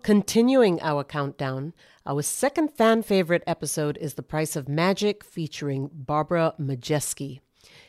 Continuing 0.04 0.78
our 0.82 1.02
countdown, 1.02 1.72
our 2.04 2.20
second 2.20 2.68
fan 2.68 3.02
favorite 3.02 3.42
episode 3.46 3.96
is 3.96 4.12
The 4.12 4.22
Price 4.22 4.54
of 4.54 4.68
Magic 4.68 5.24
featuring 5.24 5.88
Barbara 5.94 6.52
Majeski. 6.60 7.40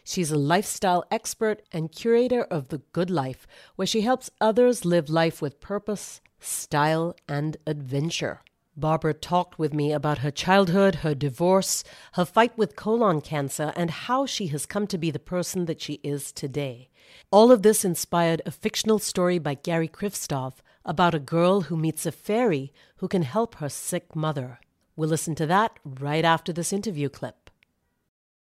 She's 0.02 0.32
a 0.32 0.38
lifestyle 0.38 1.04
expert 1.12 1.62
and 1.74 1.92
curator 1.92 2.44
of 2.44 2.70
The 2.70 2.78
Good 2.94 3.10
Life, 3.10 3.46
where 3.76 3.86
she 3.86 4.00
helps 4.00 4.32
others 4.40 4.86
live 4.86 5.10
life 5.10 5.42
with 5.42 5.60
purpose, 5.60 6.22
style, 6.40 7.18
and 7.28 7.58
adventure. 7.68 8.40
Barbara 8.78 9.14
talked 9.14 9.60
with 9.60 9.74
me 9.74 9.92
about 9.92 10.20
her 10.20 10.32
childhood, 10.32 10.96
her 10.96 11.16
divorce, 11.16 11.84
her 12.14 12.24
fight 12.24 12.58
with 12.58 12.78
colon 12.78 13.20
cancer, 13.20 13.74
and 13.76 13.92
how 13.92 14.26
she 14.26 14.48
has 14.48 14.66
come 14.66 14.88
to 14.88 14.98
be 14.98 15.12
the 15.12 15.20
person 15.20 15.66
that 15.66 15.82
she 15.82 15.96
is 15.96 16.32
today. 16.32 16.88
All 17.30 17.52
of 17.52 17.62
this 17.62 17.84
inspired 17.84 18.42
a 18.46 18.52
fictional 18.52 19.00
story 19.00 19.38
by 19.38 19.56
Gary 19.56 19.90
Krivtsov 19.90 20.62
about 20.86 21.16
a 21.16 21.20
girl 21.20 21.62
who 21.62 21.76
meets 21.76 22.06
a 22.06 22.12
fairy 22.12 22.72
who 22.98 23.08
can 23.08 23.24
help 23.24 23.56
her 23.56 23.70
sick 23.70 24.16
mother. 24.16 24.60
We'll 24.96 25.10
listen 25.10 25.36
to 25.36 25.46
that 25.48 25.80
right 25.84 26.24
after 26.24 26.54
this 26.54 26.72
interview 26.72 27.10
clip. 27.10 27.50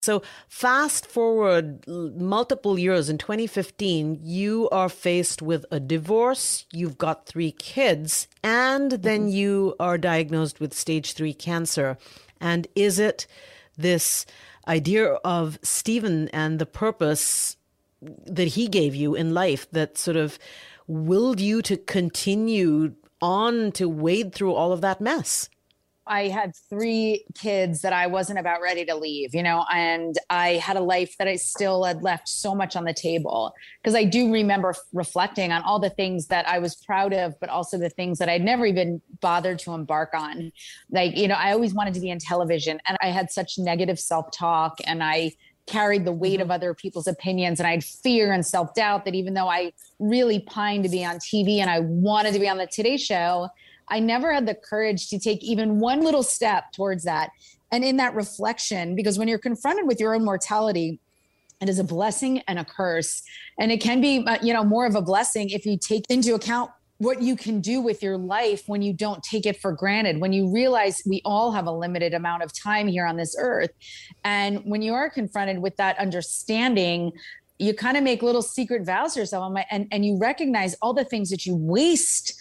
So, 0.01 0.23
fast 0.49 1.07
forward 1.07 1.87
multiple 1.89 2.79
years 2.79 3.09
in 3.09 3.19
2015, 3.19 4.21
you 4.23 4.69
are 4.71 4.89
faced 4.89 5.43
with 5.43 5.67
a 5.73 5.81
divorce, 5.81 6.67
you've 6.73 6.99
got 6.99 7.27
three 7.27 7.51
kids, 7.51 8.29
and 8.45 8.93
then 8.93 9.23
mm-hmm. 9.23 9.37
you 9.37 9.75
are 9.81 9.99
diagnosed 9.99 10.61
with 10.61 10.73
stage 10.73 11.15
three 11.15 11.35
cancer. 11.35 11.99
And 12.41 12.69
is 12.77 13.01
it 13.01 13.27
this 13.77 14.25
idea 14.69 15.15
of 15.25 15.59
Stephen 15.63 16.29
and 16.29 16.61
the 16.61 16.67
purpose 16.67 17.57
that 18.01 18.49
he 18.49 18.69
gave 18.69 18.95
you 18.95 19.17
in 19.17 19.35
life 19.35 19.69
that 19.73 19.99
sort 19.99 20.17
of 20.17 20.39
willed 20.89 21.41
you 21.41 21.63
to 21.63 21.77
continue 21.77 22.95
on 23.21 23.71
to 23.73 23.89
wade 23.89 24.35
through 24.35 24.55
all 24.55 24.73
of 24.73 24.81
that 24.81 25.01
mess? 25.01 25.49
I 26.09 26.29
had 26.29 26.57
three 26.71 27.25
kids 27.35 27.83
that 27.83 27.93
I 27.93 28.07
wasn't 28.07 28.39
about 28.39 28.63
ready 28.63 28.85
to 28.87 28.95
leave, 28.95 29.35
you 29.35 29.43
know, 29.43 29.65
and 29.71 30.17
I 30.31 30.55
had 30.55 30.77
a 30.77 30.81
life 30.81 31.15
that 31.19 31.29
I 31.29 31.37
still 31.37 31.85
had 31.85 32.03
left 32.03 32.29
so 32.29 32.55
much 32.55 32.77
on 32.77 32.85
the 32.85 32.95
table. 32.95 33.53
Because 33.83 33.95
I 33.95 34.05
do 34.05 34.33
remember 34.33 34.75
reflecting 34.93 35.53
on 35.53 35.63
all 35.63 35.79
the 35.79 35.91
things 35.91 36.29
that 36.29 36.49
I 36.49 36.59
was 36.59 36.77
proud 36.77 37.13
of, 37.13 37.39
but 37.41 37.51
also 37.51 37.77
the 37.77 37.91
things 37.91 38.19
that 38.19 38.29
I'd 38.29 38.43
never 38.43 38.65
even 38.65 39.03
bothered 39.21 39.59
to 39.61 39.73
embark 39.73 40.15
on. 40.15 40.51
Like, 40.91 41.17
you 41.17 41.29
know, 41.29 41.37
I 41.37 41.53
always 41.53 41.75
wanted 41.75 41.95
to 41.95 42.01
be 42.01 42.09
in 42.09 42.19
television 42.19 42.81
and 42.89 42.97
I 43.03 43.09
had 43.09 43.31
such 43.31 43.59
negative 43.59 44.01
self 44.01 44.31
talk 44.33 44.79
and 44.87 45.05
I, 45.05 45.33
carried 45.69 46.05
the 46.05 46.13
weight 46.13 46.41
of 46.41 46.47
mm-hmm. 46.47 46.53
other 46.53 46.75
people's 46.75 47.07
opinions 47.07 47.61
and 47.61 47.67
I 47.67 47.73
had 47.73 47.85
fear 47.85 48.33
and 48.33 48.45
self 48.45 48.75
doubt 48.75 49.05
that 49.05 49.15
even 49.15 49.35
though 49.35 49.49
I 49.49 49.73
really 49.99 50.41
pined 50.41 50.85
to 50.85 50.91
be 50.91 51.05
on 51.05 51.17
TV 51.17 51.59
and 51.59 51.71
I 51.71 51.81
wanted 51.81 52.33
to 52.35 52.41
be 52.41 52.49
on 52.49 52.59
the 52.59 52.67
Today 52.67 52.97
Show, 52.97 53.49
I 53.89 54.01
never 54.01 54.33
had 54.33 54.47
the 54.47 54.55
courage 54.55 55.09
to 55.11 55.19
take 55.19 55.43
even 55.43 55.81
one 55.81 56.03
little 56.03 56.23
step 56.23 56.73
towards 56.73 57.05
that. 57.05 57.31
And 57.71 57.85
in 57.85 57.97
that 57.99 58.15
reflection, 58.15 58.95
because 58.95 59.19
when 59.19 59.29
you're 59.29 59.39
confronted 59.39 59.87
with 59.87 60.01
your 60.01 60.15
own 60.15 60.25
mortality, 60.25 61.01
it 61.61 61.69
is 61.69 61.79
a 61.79 61.85
blessing 61.85 62.43
and 62.47 62.59
a 62.59 62.65
curse. 62.65 63.23
And 63.59 63.73
it 63.73 63.81
can 63.81 64.01
be, 64.01 64.25
uh, 64.27 64.39
you 64.43 64.53
know, 64.53 64.65
more 64.65 64.87
of 64.87 64.95
a 64.95 65.03
blessing 65.03 65.51
if 65.51 65.67
you 65.67 65.77
take 65.77 66.05
into 66.09 66.35
account 66.35 66.71
what 66.99 67.23
you 67.23 67.37
can 67.37 67.61
do 67.61 67.81
with 67.81 68.03
your 68.03 68.19
life 68.19 68.65
when 68.67 68.83
you 68.83 68.93
don't 68.93 69.23
take 69.23 69.47
it 69.47 69.61
for 69.61 69.73
granted, 69.73 70.21
when 70.21 70.33
you 70.33 70.53
realize 70.53 71.01
we 71.07 71.23
all 71.25 71.53
have 71.53 71.67
a 71.67 71.73
limited 71.73 72.13
amount 72.13 72.43
of 72.43 72.53
time 72.53 72.89
here 72.89 73.07
on 73.07 73.17
this 73.17 73.37
earth. 73.39 73.71
And 74.25 74.65
when 74.65 74.83
you 74.83 74.95
are 74.95 75.09
confronted 75.09 75.61
with 75.61 75.77
that 75.77 75.97
understanding, 75.99 77.13
you 77.59 77.73
kind 77.73 77.97
of 77.97 78.03
make 78.03 78.23
little 78.23 78.43
secret 78.43 78.85
vows 78.85 79.15
to 79.15 79.21
yourself 79.21 79.57
and, 79.71 79.87
and 79.91 80.05
you 80.05 80.19
recognize 80.19 80.75
all 80.83 80.93
the 80.93 81.05
things 81.05 81.31
that 81.31 81.47
you 81.47 81.55
waste 81.55 82.35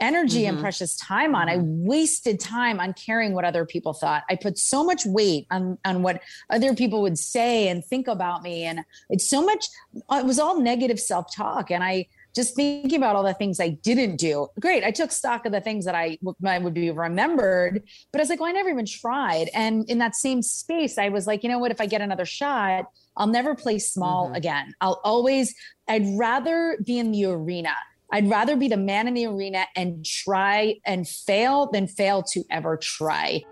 energy 0.00 0.42
mm-hmm. 0.42 0.54
and 0.54 0.60
precious 0.60 0.96
time 0.96 1.34
on. 1.34 1.48
Mm-hmm. 1.48 1.60
I 1.60 1.64
wasted 1.64 2.40
time 2.40 2.80
on 2.80 2.94
caring 2.94 3.34
what 3.34 3.44
other 3.44 3.66
people 3.66 3.92
thought. 3.92 4.22
I 4.30 4.36
put 4.36 4.56
so 4.58 4.84
much 4.84 5.04
weight 5.04 5.46
on 5.50 5.78
on 5.84 6.02
what 6.02 6.22
other 6.50 6.74
people 6.74 7.02
would 7.02 7.18
say 7.18 7.68
and 7.68 7.84
think 7.84 8.08
about 8.08 8.42
me 8.42 8.64
and 8.64 8.84
it's 9.10 9.28
so 9.28 9.44
much 9.44 9.66
it 10.12 10.24
was 10.24 10.38
all 10.38 10.60
negative 10.60 11.00
self-talk 11.00 11.70
and 11.70 11.82
I 11.82 12.06
just 12.34 12.54
thinking 12.54 12.96
about 12.96 13.16
all 13.16 13.22
the 13.22 13.34
things 13.34 13.60
I 13.60 13.70
didn't 13.70 14.16
do. 14.16 14.48
Great. 14.60 14.84
I 14.84 14.90
took 14.90 15.10
stock 15.10 15.46
of 15.46 15.52
the 15.52 15.60
things 15.60 15.84
that 15.84 15.94
I, 15.94 16.18
I 16.44 16.58
would 16.58 16.74
be 16.74 16.90
remembered, 16.90 17.82
but 18.12 18.20
I 18.20 18.22
was 18.22 18.28
like, 18.28 18.40
well, 18.40 18.48
I 18.48 18.52
never 18.52 18.68
even 18.68 18.86
tried. 18.86 19.50
And 19.54 19.88
in 19.90 19.98
that 19.98 20.14
same 20.14 20.42
space, 20.42 20.98
I 20.98 21.08
was 21.08 21.26
like, 21.26 21.42
you 21.42 21.48
know 21.48 21.58
what? 21.58 21.70
If 21.70 21.80
I 21.80 21.86
get 21.86 22.00
another 22.00 22.24
shot, 22.26 22.86
I'll 23.16 23.26
never 23.26 23.54
play 23.54 23.78
small 23.78 24.26
mm-hmm. 24.26 24.36
again. 24.36 24.74
I'll 24.80 25.00
always, 25.04 25.54
I'd 25.88 26.06
rather 26.16 26.78
be 26.84 26.98
in 26.98 27.10
the 27.10 27.26
arena. 27.26 27.74
I'd 28.10 28.30
rather 28.30 28.56
be 28.56 28.68
the 28.68 28.76
man 28.76 29.06
in 29.06 29.14
the 29.14 29.26
arena 29.26 29.66
and 29.76 30.04
try 30.04 30.76
and 30.86 31.06
fail 31.06 31.70
than 31.70 31.86
fail 31.86 32.22
to 32.22 32.44
ever 32.50 32.76
try. 32.76 33.42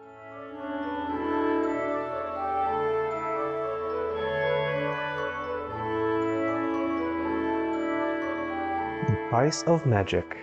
Price 9.37 9.65
of 9.65 9.85
Magic 9.85 10.35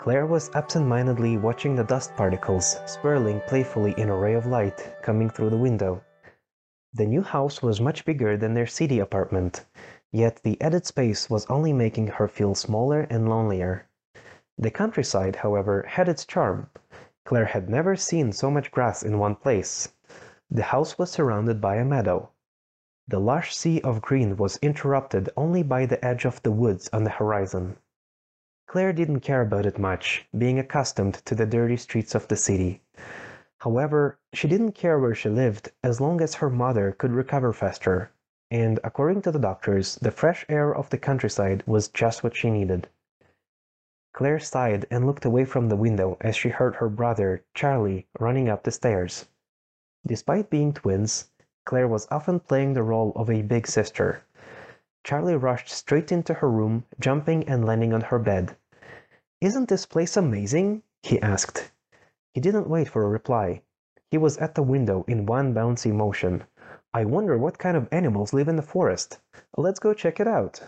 Claire 0.00 0.26
was 0.26 0.50
absent-mindedly 0.52 1.36
watching 1.36 1.76
the 1.76 1.84
dust 1.84 2.12
particles 2.16 2.76
swirling 2.86 3.40
playfully 3.46 3.94
in 3.96 4.08
a 4.08 4.16
ray 4.16 4.34
of 4.34 4.46
light 4.46 4.96
coming 5.00 5.30
through 5.30 5.50
the 5.50 5.56
window. 5.56 6.02
The 6.92 7.06
new 7.06 7.22
house 7.22 7.62
was 7.62 7.80
much 7.80 8.04
bigger 8.04 8.36
than 8.36 8.54
their 8.54 8.66
city 8.66 8.98
apartment, 8.98 9.64
yet 10.10 10.40
the 10.42 10.60
added 10.60 10.86
space 10.86 11.30
was 11.30 11.46
only 11.46 11.72
making 11.72 12.08
her 12.08 12.26
feel 12.26 12.56
smaller 12.56 13.02
and 13.02 13.28
lonelier. 13.28 13.86
The 14.58 14.72
countryside, 14.72 15.36
however, 15.36 15.84
had 15.86 16.08
its 16.08 16.26
charm. 16.26 16.68
Claire 17.24 17.44
had 17.44 17.70
never 17.70 17.94
seen 17.94 18.32
so 18.32 18.50
much 18.50 18.72
grass 18.72 19.04
in 19.04 19.20
one 19.20 19.36
place. 19.36 19.92
The 20.50 20.64
house 20.64 20.98
was 20.98 21.12
surrounded 21.12 21.60
by 21.60 21.76
a 21.76 21.84
meadow, 21.84 22.31
the 23.08 23.20
lush 23.20 23.54
sea 23.54 23.80
of 23.82 24.00
green 24.00 24.36
was 24.36 24.58
interrupted 24.62 25.28
only 25.36 25.62
by 25.62 25.84
the 25.86 26.02
edge 26.04 26.24
of 26.24 26.42
the 26.42 26.52
woods 26.52 26.88
on 26.92 27.04
the 27.04 27.10
horizon. 27.10 27.76
Claire 28.66 28.92
didn't 28.92 29.20
care 29.20 29.42
about 29.42 29.66
it 29.66 29.78
much, 29.78 30.26
being 30.36 30.58
accustomed 30.58 31.14
to 31.24 31.34
the 31.34 31.44
dirty 31.44 31.76
streets 31.76 32.14
of 32.14 32.28
the 32.28 32.36
city. 32.36 32.80
However, 33.58 34.18
she 34.32 34.48
didn't 34.48 34.72
care 34.72 34.98
where 34.98 35.14
she 35.14 35.28
lived 35.28 35.70
as 35.82 36.00
long 36.00 36.20
as 36.20 36.36
her 36.36 36.48
mother 36.48 36.92
could 36.92 37.12
recover 37.12 37.52
faster, 37.52 38.10
and 38.50 38.78
according 38.84 39.22
to 39.22 39.30
the 39.30 39.38
doctors, 39.38 39.96
the 39.96 40.10
fresh 40.10 40.46
air 40.48 40.74
of 40.74 40.90
the 40.90 40.98
countryside 40.98 41.62
was 41.66 41.88
just 41.88 42.22
what 42.22 42.36
she 42.36 42.50
needed. 42.50 42.88
Claire 44.12 44.38
sighed 44.38 44.86
and 44.90 45.06
looked 45.06 45.24
away 45.24 45.44
from 45.44 45.68
the 45.68 45.76
window 45.76 46.16
as 46.20 46.36
she 46.36 46.50
heard 46.50 46.76
her 46.76 46.88
brother, 46.88 47.44
Charlie, 47.54 48.06
running 48.18 48.48
up 48.48 48.62
the 48.62 48.70
stairs. 48.70 49.28
Despite 50.06 50.50
being 50.50 50.72
twins, 50.72 51.30
Claire 51.64 51.88
was 51.88 52.08
often 52.10 52.40
playing 52.40 52.72
the 52.72 52.82
role 52.82 53.12
of 53.14 53.30
a 53.30 53.42
big 53.42 53.66
sister. 53.66 54.22
Charlie 55.04 55.36
rushed 55.36 55.68
straight 55.68 56.12
into 56.12 56.34
her 56.34 56.50
room, 56.50 56.84
jumping 57.00 57.48
and 57.48 57.64
landing 57.64 57.92
on 57.92 58.00
her 58.00 58.18
bed. 58.18 58.56
Isn't 59.40 59.68
this 59.68 59.86
place 59.86 60.16
amazing? 60.16 60.82
he 61.02 61.20
asked. 61.20 61.72
He 62.34 62.40
didn't 62.40 62.68
wait 62.68 62.88
for 62.88 63.02
a 63.04 63.08
reply. 63.08 63.62
He 64.10 64.18
was 64.18 64.38
at 64.38 64.54
the 64.54 64.62
window 64.62 65.04
in 65.08 65.26
one 65.26 65.52
bouncy 65.54 65.92
motion. 65.92 66.44
I 66.94 67.04
wonder 67.04 67.38
what 67.38 67.58
kind 67.58 67.76
of 67.76 67.88
animals 67.90 68.32
live 68.32 68.48
in 68.48 68.56
the 68.56 68.62
forest. 68.62 69.18
Let's 69.56 69.78
go 69.80 69.94
check 69.94 70.20
it 70.20 70.28
out. 70.28 70.62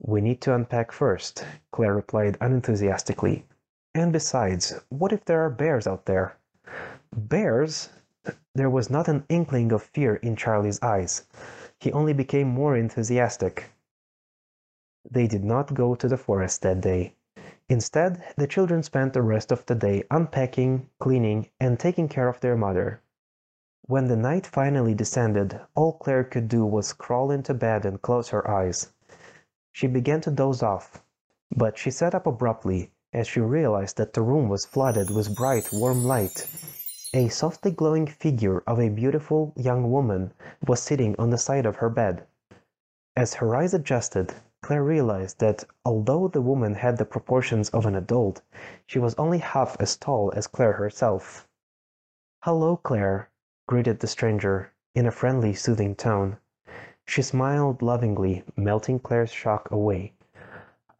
We 0.00 0.20
need 0.20 0.40
to 0.42 0.54
unpack 0.54 0.92
first, 0.92 1.46
Claire 1.72 1.94
replied 1.94 2.36
unenthusiastically. 2.40 3.46
And 3.94 4.12
besides, 4.12 4.78
what 4.88 5.12
if 5.12 5.24
there 5.24 5.40
are 5.42 5.50
bears 5.50 5.86
out 5.86 6.04
there? 6.06 6.36
Bears? 7.12 7.88
There 8.56 8.70
was 8.70 8.88
not 8.88 9.08
an 9.08 9.24
inkling 9.28 9.72
of 9.72 9.82
fear 9.82 10.14
in 10.14 10.36
Charlie's 10.36 10.80
eyes. 10.80 11.26
He 11.80 11.92
only 11.92 12.12
became 12.12 12.46
more 12.46 12.76
enthusiastic. 12.76 13.72
They 15.10 15.26
did 15.26 15.42
not 15.42 15.74
go 15.74 15.96
to 15.96 16.06
the 16.06 16.16
forest 16.16 16.62
that 16.62 16.80
day. 16.80 17.16
Instead, 17.68 18.22
the 18.36 18.46
children 18.46 18.84
spent 18.84 19.12
the 19.12 19.22
rest 19.22 19.50
of 19.50 19.66
the 19.66 19.74
day 19.74 20.04
unpacking, 20.08 20.88
cleaning, 21.00 21.48
and 21.58 21.80
taking 21.80 22.08
care 22.08 22.28
of 22.28 22.38
their 22.38 22.56
mother. 22.56 23.00
When 23.86 24.06
the 24.06 24.16
night 24.16 24.46
finally 24.46 24.94
descended, 24.94 25.60
all 25.74 25.94
Claire 25.94 26.22
could 26.22 26.46
do 26.46 26.64
was 26.64 26.92
crawl 26.92 27.32
into 27.32 27.54
bed 27.54 27.84
and 27.84 28.00
close 28.00 28.28
her 28.28 28.48
eyes. 28.48 28.92
She 29.72 29.88
began 29.88 30.20
to 30.20 30.30
doze 30.30 30.62
off, 30.62 31.02
but 31.50 31.76
she 31.76 31.90
sat 31.90 32.14
up 32.14 32.24
abruptly 32.24 32.92
as 33.12 33.26
she 33.26 33.40
realized 33.40 33.96
that 33.96 34.12
the 34.12 34.22
room 34.22 34.48
was 34.48 34.64
flooded 34.64 35.10
with 35.10 35.34
bright, 35.34 35.72
warm 35.72 36.04
light 36.04 36.46
a 37.16 37.28
softly 37.28 37.70
glowing 37.70 38.08
figure 38.08 38.58
of 38.66 38.80
a 38.80 38.88
beautiful 38.88 39.52
young 39.56 39.88
woman 39.88 40.32
was 40.66 40.82
sitting 40.82 41.14
on 41.16 41.30
the 41.30 41.38
side 41.38 41.64
of 41.64 41.76
her 41.76 41.88
bed. 41.88 42.26
As 43.14 43.34
her 43.34 43.54
eyes 43.54 43.72
adjusted, 43.72 44.34
Claire 44.62 44.82
realized 44.82 45.38
that 45.38 45.62
although 45.84 46.26
the 46.26 46.40
woman 46.40 46.74
had 46.74 46.98
the 46.98 47.04
proportions 47.04 47.70
of 47.70 47.86
an 47.86 47.94
adult, 47.94 48.42
she 48.84 48.98
was 48.98 49.14
only 49.14 49.38
half 49.38 49.76
as 49.78 49.96
tall 49.96 50.32
as 50.34 50.48
Claire 50.48 50.72
herself. 50.72 51.46
Hello, 52.42 52.76
Claire, 52.78 53.30
greeted 53.68 54.00
the 54.00 54.08
stranger 54.08 54.72
in 54.96 55.06
a 55.06 55.12
friendly, 55.12 55.54
soothing 55.54 55.94
tone. 55.94 56.36
She 57.06 57.22
smiled 57.22 57.80
lovingly, 57.80 58.42
melting 58.56 58.98
Claire's 58.98 59.30
shock 59.30 59.70
away. 59.70 60.14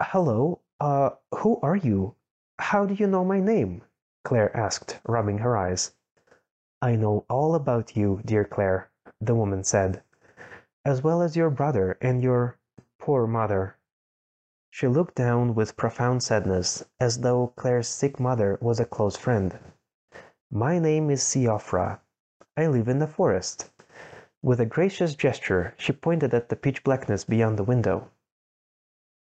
Hello, 0.00 0.60
uh, 0.78 1.10
who 1.38 1.58
are 1.60 1.76
you? 1.76 2.14
How 2.60 2.86
do 2.86 2.94
you 2.94 3.08
know 3.08 3.24
my 3.24 3.40
name? 3.40 3.82
Claire 4.22 4.56
asked, 4.56 5.00
rubbing 5.04 5.38
her 5.38 5.56
eyes. 5.56 5.90
"I 6.86 6.96
know 6.96 7.24
all 7.30 7.54
about 7.54 7.96
you, 7.96 8.20
dear 8.26 8.44
Claire," 8.44 8.90
the 9.18 9.34
woman 9.34 9.64
said, 9.64 10.02
"as 10.84 11.02
well 11.02 11.22
as 11.22 11.34
your 11.34 11.48
brother 11.48 11.96
and 12.02 12.22
your 12.22 12.58
poor 12.98 13.26
mother." 13.26 13.76
She 14.70 14.86
looked 14.86 15.14
down 15.14 15.54
with 15.54 15.78
profound 15.78 16.22
sadness, 16.22 16.84
as 17.00 17.20
though 17.20 17.54
Claire's 17.56 17.88
sick 17.88 18.20
mother 18.20 18.58
was 18.60 18.80
a 18.80 18.84
close 18.84 19.16
friend. 19.16 19.58
"My 20.50 20.78
name 20.78 21.08
is 21.08 21.22
Siofra. 21.22 22.00
I 22.54 22.66
live 22.66 22.86
in 22.88 22.98
the 22.98 23.06
forest." 23.06 23.70
With 24.42 24.60
a 24.60 24.66
gracious 24.66 25.14
gesture 25.14 25.72
she 25.78 25.94
pointed 25.94 26.34
at 26.34 26.50
the 26.50 26.56
pitch 26.56 26.84
blackness 26.84 27.24
beyond 27.24 27.58
the 27.58 27.64
window. 27.64 28.10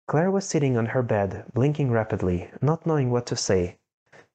Claire 0.08 0.30
was 0.30 0.48
sitting 0.48 0.78
on 0.78 0.86
her 0.86 1.02
bed, 1.02 1.44
blinking 1.52 1.90
rapidly, 1.90 2.50
not 2.62 2.86
knowing 2.86 3.10
what 3.10 3.26
to 3.26 3.36
say. 3.36 3.76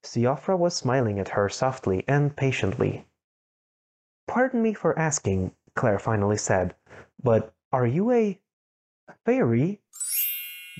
Siofra 0.03 0.55
was 0.55 0.75
smiling 0.75 1.19
at 1.19 1.29
her 1.29 1.49
softly 1.49 2.05
and 2.07 2.35
patiently. 2.37 3.06
"Pardon 4.29 4.61
me 4.61 4.75
for 4.75 4.97
asking," 4.99 5.55
Claire 5.73 5.97
finally 5.97 6.37
said, 6.37 6.75
"but 7.23 7.55
are 7.73 7.87
you 7.87 8.11
a 8.11 8.39
fairy?" 9.25 9.81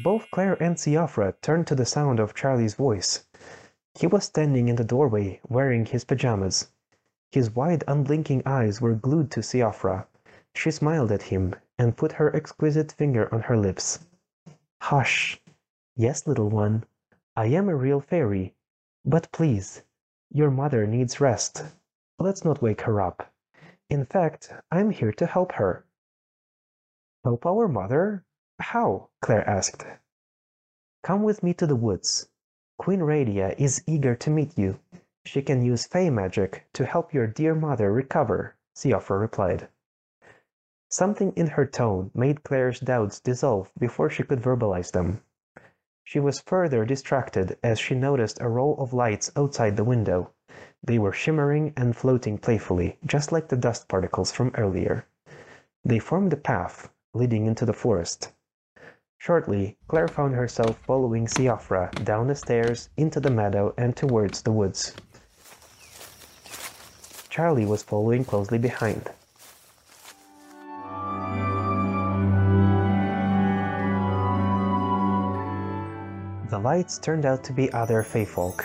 Both 0.04 0.30
Claire 0.30 0.62
and 0.62 0.78
Siofra 0.78 1.34
turned 1.42 1.66
to 1.68 1.74
the 1.74 1.86
sound 1.86 2.20
of 2.20 2.36
Charlie's 2.36 2.76
voice. 2.76 3.26
He 3.96 4.06
was 4.06 4.26
standing 4.26 4.68
in 4.68 4.76
the 4.76 4.84
doorway, 4.84 5.42
wearing 5.50 5.88
his 5.88 6.06
pajamas. 6.06 6.70
His 7.32 7.50
wide, 7.50 7.84
unblinking 7.88 8.44
eyes 8.46 8.80
were 8.80 8.94
glued 8.94 9.32
to 9.32 9.42
Siofra. 9.42 10.06
She 10.54 10.70
smiled 10.70 11.12
at 11.12 11.24
him 11.24 11.56
and 11.80 11.98
put 11.98 12.12
her 12.12 12.36
exquisite 12.36 12.92
finger 12.92 13.34
on 13.34 13.42
her 13.42 13.58
lips. 13.58 14.06
"Hush! 14.82 15.42
Yes, 15.96 16.28
little 16.28 16.50
one, 16.50 16.84
I 17.36 17.48
am 17.48 17.70
a 17.70 17.76
real 17.76 18.02
fairy. 18.02 18.54
But 19.04 19.32
please, 19.32 19.82
your 20.30 20.52
mother 20.52 20.86
needs 20.86 21.20
rest. 21.20 21.64
Let's 22.20 22.46
not 22.46 22.62
wake 22.62 22.82
her 22.82 23.02
up. 23.02 23.34
In 23.90 24.04
fact, 24.06 24.52
I'm 24.70 24.90
here 24.92 25.14
to 25.14 25.26
help 25.26 25.54
her." 25.54 25.86
"Help 27.24 27.46
our 27.46 27.70
mother? 27.70 28.26
How?" 28.60 29.08
Claire 29.22 29.50
asked. 29.50 29.86
"Come 31.04 31.24
with 31.24 31.42
me 31.42 31.54
to 31.54 31.66
the 31.66 31.78
woods. 31.78 32.28
Queen 32.78 33.00
Radia 33.00 33.56
is 33.58 33.82
eager 33.88 34.14
to 34.14 34.30
meet 34.30 34.58
you. 34.58 34.82
She 35.24 35.42
can 35.42 35.62
use 35.62 35.88
fey 35.88 36.10
magic 36.10 36.68
to 36.74 36.86
help 36.86 37.14
your 37.14 37.28
dear 37.28 37.56
mother 37.56 37.94
recover," 37.94 38.58
Siofra 38.76 39.18
replied. 39.18 39.70
Something 40.90 41.32
in 41.38 41.48
her 41.48 41.66
tone 41.66 42.12
made 42.14 42.44
Claire's 42.44 42.82
doubts 42.82 43.22
dissolve 43.22 43.72
before 43.80 44.10
she 44.10 44.24
could 44.24 44.42
verbalize 44.42 44.92
them. 44.92 45.22
She 46.04 46.20
was 46.20 46.42
further 46.42 46.84
distracted 46.84 47.58
as 47.64 47.80
she 47.80 47.96
noticed 47.96 48.42
a 48.42 48.50
row 48.50 48.74
of 48.74 48.92
lights 48.92 49.32
outside 49.38 49.78
the 49.78 49.86
window. 49.86 50.34
They 50.84 51.00
were 51.00 51.12
shimmering 51.12 51.74
and 51.76 51.96
floating 51.96 52.38
playfully, 52.38 52.98
just 53.06 53.32
like 53.32 53.50
the 53.50 53.58
dust 53.58 53.88
particles 53.88 54.32
from 54.32 54.52
earlier. 54.56 55.06
They 55.84 56.00
formed 56.00 56.34
a 56.34 56.38
path 56.38 56.90
leading 57.14 57.46
into 57.46 57.66
the 57.66 57.74
forest. 57.74 58.32
Shortly, 59.18 59.78
Claire 59.88 60.08
found 60.08 60.36
herself 60.36 60.78
following 60.86 61.26
Siofra 61.26 61.92
down 62.06 62.28
the 62.28 62.36
stairs, 62.36 62.90
into 62.96 63.20
the 63.20 63.32
meadow, 63.32 63.74
and 63.78 63.96
towards 63.96 64.44
the 64.44 64.52
woods. 64.52 64.96
Charlie 67.30 67.66
was 67.66 67.84
following 67.84 68.24
closely 68.24 68.58
behind. 68.58 69.10
The 76.50 76.60
lights 76.60 76.98
turned 76.98 77.26
out 77.26 77.44
to 77.44 77.54
be 77.54 77.72
other 77.74 78.04
Feyfolk. 78.04 78.64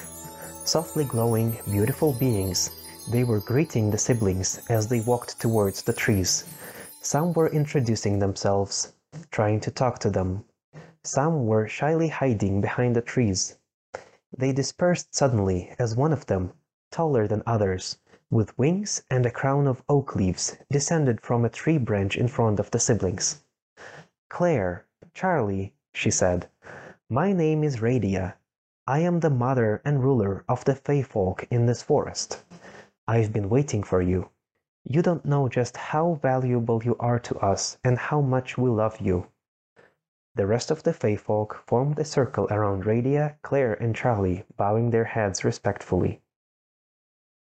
Softly 0.72 1.04
glowing, 1.04 1.58
beautiful 1.66 2.14
beings, 2.14 2.70
they 3.10 3.24
were 3.24 3.40
greeting 3.40 3.90
the 3.90 3.98
siblings 3.98 4.62
as 4.70 4.88
they 4.88 5.00
walked 5.00 5.38
towards 5.38 5.82
the 5.82 5.92
trees. 5.92 6.46
Some 7.02 7.34
were 7.34 7.50
introducing 7.50 8.18
themselves, 8.18 8.94
trying 9.30 9.60
to 9.60 9.70
talk 9.70 9.98
to 9.98 10.08
them. 10.08 10.46
Some 11.04 11.44
were 11.44 11.68
shyly 11.68 12.08
hiding 12.08 12.62
behind 12.62 12.96
the 12.96 13.02
trees. 13.02 13.58
They 14.34 14.50
dispersed 14.50 15.14
suddenly 15.14 15.74
as 15.78 15.94
one 15.94 16.10
of 16.10 16.24
them, 16.24 16.54
taller 16.90 17.28
than 17.28 17.42
others, 17.44 17.98
with 18.30 18.56
wings 18.56 19.02
and 19.10 19.26
a 19.26 19.30
crown 19.30 19.66
of 19.66 19.82
oak 19.90 20.16
leaves, 20.16 20.56
descended 20.70 21.20
from 21.20 21.44
a 21.44 21.50
tree 21.50 21.76
branch 21.76 22.16
in 22.16 22.28
front 22.28 22.58
of 22.58 22.70
the 22.70 22.80
siblings. 22.80 23.44
Claire, 24.30 24.86
Charlie, 25.12 25.74
she 25.92 26.10
said, 26.10 26.48
my 27.10 27.34
name 27.34 27.62
is 27.62 27.80
Radia. 27.82 28.36
I 28.86 28.98
am 28.98 29.20
the 29.20 29.30
mother 29.30 29.80
and 29.84 30.02
ruler 30.02 30.44
of 30.48 30.64
the 30.64 30.74
Feyfolk 30.74 31.46
in 31.52 31.66
this 31.66 31.82
forest. 31.82 32.42
I've 33.06 33.32
been 33.32 33.48
waiting 33.48 33.84
for 33.84 34.02
you. 34.02 34.30
You 34.82 35.02
don't 35.02 35.24
know 35.24 35.48
just 35.48 35.76
how 35.76 36.14
valuable 36.20 36.82
you 36.82 36.96
are 36.98 37.20
to 37.20 37.38
us 37.38 37.78
and 37.84 37.96
how 37.96 38.20
much 38.20 38.58
we 38.58 38.68
love 38.68 39.00
you. 39.00 39.28
The 40.34 40.48
rest 40.48 40.72
of 40.72 40.82
the 40.82 40.92
Feyfolk 40.92 41.54
formed 41.64 42.00
a 42.00 42.04
circle 42.04 42.48
around 42.50 42.82
Radia, 42.84 43.36
Claire, 43.42 43.74
and 43.74 43.94
Charlie, 43.94 44.44
bowing 44.56 44.90
their 44.90 45.04
heads 45.04 45.44
respectfully. 45.44 46.20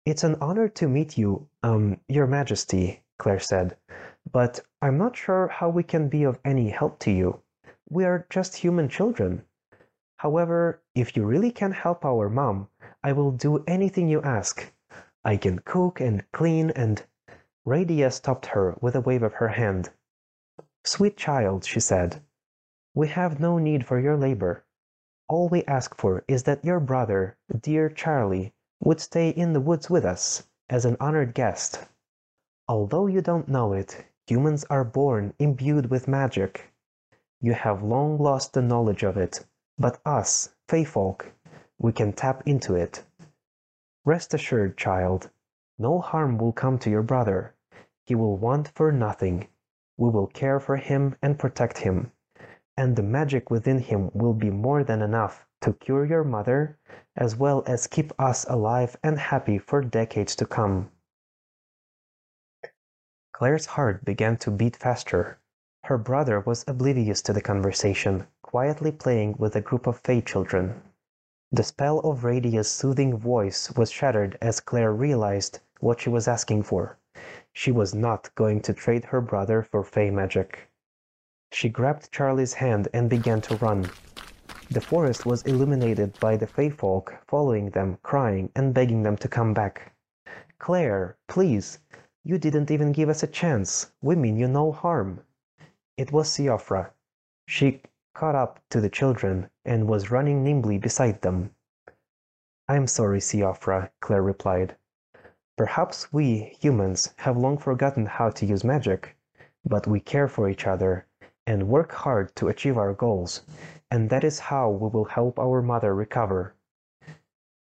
It's 0.05 0.25
an 0.25 0.35
honor 0.41 0.67
to 0.67 0.89
meet 0.89 1.17
you, 1.17 1.47
um, 1.63 2.01
Your 2.09 2.27
Majesty, 2.27 3.01
Claire 3.17 3.39
said, 3.39 3.77
but 4.29 4.59
I'm 4.81 4.97
not 4.97 5.15
sure 5.15 5.47
how 5.47 5.69
we 5.69 5.83
can 5.83 6.09
be 6.09 6.25
of 6.25 6.39
any 6.43 6.69
help 6.69 6.99
to 6.99 7.11
you. 7.11 7.41
We 7.89 8.03
are 8.03 8.25
just 8.29 8.57
human 8.57 8.89
children. 8.89 9.43
However, 10.23 10.81
if 10.95 11.17
you 11.17 11.25
really 11.25 11.51
can 11.51 11.73
help 11.73 12.05
our 12.05 12.29
mom, 12.29 12.69
I 13.03 13.11
will 13.11 13.31
do 13.31 13.61
anything 13.67 14.07
you 14.07 14.21
ask. 14.21 14.71
I 15.25 15.35
can 15.35 15.59
cook 15.59 15.99
and 15.99 16.23
clean 16.31 16.69
and. 16.69 17.05
Radia 17.67 18.09
stopped 18.09 18.45
her 18.45 18.77
with 18.79 18.95
a 18.95 19.01
wave 19.01 19.21
of 19.21 19.33
her 19.33 19.49
hand. 19.49 19.89
Sweet 20.85 21.17
child, 21.17 21.65
she 21.65 21.81
said, 21.81 22.21
we 22.95 23.09
have 23.09 23.41
no 23.41 23.57
need 23.57 23.85
for 23.85 23.99
your 23.99 24.15
labor. 24.15 24.63
All 25.27 25.49
we 25.49 25.65
ask 25.65 25.93
for 25.97 26.23
is 26.25 26.43
that 26.43 26.63
your 26.63 26.79
brother, 26.79 27.35
dear 27.59 27.89
Charlie, 27.89 28.53
would 28.79 29.01
stay 29.01 29.27
in 29.27 29.51
the 29.51 29.59
woods 29.59 29.89
with 29.89 30.05
us 30.05 30.47
as 30.69 30.85
an 30.85 30.95
honored 31.01 31.33
guest. 31.33 31.85
Although 32.69 33.07
you 33.07 33.19
don't 33.19 33.49
know 33.49 33.73
it, 33.73 34.05
humans 34.25 34.63
are 34.69 34.85
born 34.85 35.33
imbued 35.37 35.89
with 35.89 36.07
magic. 36.07 36.71
You 37.41 37.53
have 37.53 37.83
long 37.83 38.17
lost 38.17 38.53
the 38.53 38.61
knowledge 38.61 39.03
of 39.03 39.17
it, 39.17 39.45
but 39.77 39.99
us, 40.05 40.53
Feyfolk, 40.67 41.31
we 41.77 41.91
can 41.91 42.13
tap 42.13 42.43
into 42.45 42.75
it. 42.75 43.03
Rest 44.05 44.33
assured, 44.33 44.77
child, 44.77 45.29
no 45.79 45.99
harm 45.99 46.37
will 46.37 46.51
come 46.51 46.77
to 46.79 46.89
your 46.89 47.03
brother. 47.03 47.55
He 48.05 48.15
will 48.15 48.37
want 48.37 48.69
for 48.69 48.91
nothing. 48.91 49.47
We 49.97 50.09
will 50.09 50.27
care 50.27 50.59
for 50.59 50.77
him 50.77 51.15
and 51.21 51.39
protect 51.39 51.79
him, 51.79 52.11
and 52.77 52.95
the 52.95 53.03
magic 53.03 53.49
within 53.49 53.79
him 53.79 54.09
will 54.13 54.33
be 54.33 54.49
more 54.49 54.83
than 54.83 55.01
enough 55.01 55.45
to 55.61 55.73
cure 55.73 56.05
your 56.05 56.23
mother, 56.23 56.77
as 57.15 57.35
well 57.35 57.63
as 57.65 57.87
keep 57.87 58.11
us 58.19 58.45
alive 58.49 58.97
and 59.03 59.17
happy 59.17 59.57
for 59.57 59.81
decades 59.81 60.35
to 60.35 60.45
come. 60.45 60.91
Claire's 63.31 63.65
heart 63.65 64.03
began 64.05 64.37
to 64.37 64.51
beat 64.51 64.75
faster. 64.75 65.39
Her 65.87 65.97
brother 65.97 66.39
was 66.39 66.63
oblivious 66.65 67.21
to 67.23 67.33
the 67.33 67.41
conversation, 67.41 68.25
quietly 68.41 68.89
playing 68.89 69.35
with 69.37 69.53
a 69.57 69.59
group 69.59 69.85
of 69.85 69.99
Fey 69.99 70.21
children. 70.21 70.81
The 71.51 71.63
spell 71.63 71.99
of 71.99 72.23
Radia's 72.23 72.71
soothing 72.71 73.17
voice 73.17 73.69
was 73.75 73.91
shattered 73.91 74.37
as 74.41 74.61
Claire 74.61 74.93
realized 74.93 75.59
what 75.81 75.99
she 75.99 76.07
was 76.09 76.25
asking 76.25 76.63
for. 76.63 76.97
She 77.51 77.69
was 77.69 77.93
not 77.93 78.33
going 78.35 78.61
to 78.61 78.73
trade 78.73 79.03
her 79.03 79.19
brother 79.19 79.61
for 79.61 79.83
Fey 79.83 80.09
magic. 80.09 80.69
She 81.51 81.67
grabbed 81.67 82.13
Charlie's 82.13 82.53
hand 82.53 82.87
and 82.93 83.09
began 83.09 83.41
to 83.41 83.57
run. 83.57 83.89
The 84.71 84.79
forest 84.79 85.25
was 85.25 85.43
illuminated 85.43 86.17
by 86.21 86.37
the 86.37 86.47
Fey 86.47 86.69
folk 86.69 87.13
following 87.27 87.71
them, 87.71 87.97
crying 88.03 88.49
and 88.55 88.73
begging 88.73 89.03
them 89.03 89.17
to 89.17 89.27
come 89.27 89.53
back. 89.53 89.91
Claire, 90.59 91.17
please, 91.27 91.79
you 92.23 92.37
didn't 92.37 92.71
even 92.71 92.93
give 92.93 93.09
us 93.09 93.21
a 93.21 93.27
chance. 93.27 93.91
We 94.01 94.15
mean 94.15 94.37
you 94.37 94.47
no 94.47 94.71
harm. 94.71 95.19
It 95.95 96.11
was 96.11 96.27
Siofra. 96.29 96.91
She 97.47 97.83
caught 98.15 98.33
up 98.33 98.59
to 98.69 98.81
the 98.81 98.89
children 98.89 99.49
and 99.63 99.87
was 99.87 100.09
running 100.09 100.43
nimbly 100.43 100.79
beside 100.79 101.21
them. 101.21 101.53
I'm 102.67 102.87
sorry, 102.87 103.19
Siofra, 103.19 103.91
Claire 103.99 104.23
replied. 104.23 104.75
Perhaps 105.55 106.11
we, 106.11 106.57
humans, 106.59 107.13
have 107.17 107.37
long 107.37 107.59
forgotten 107.59 108.07
how 108.07 108.31
to 108.31 108.45
use 108.45 108.63
magic, 108.63 109.15
but 109.63 109.85
we 109.85 109.99
care 109.99 110.27
for 110.27 110.49
each 110.49 110.65
other 110.65 111.05
and 111.45 111.67
work 111.67 111.91
hard 111.91 112.35
to 112.37 112.47
achieve 112.47 112.77
our 112.77 112.93
goals, 112.93 113.43
and 113.91 114.09
that 114.09 114.23
is 114.23 114.39
how 114.39 114.69
we 114.69 114.89
will 114.89 115.05
help 115.05 115.37
our 115.37 115.61
mother 115.61 115.93
recover. 115.93 116.55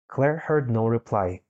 Claire 0.08 0.38
heard 0.38 0.70
no 0.70 0.88
reply. 0.88 1.42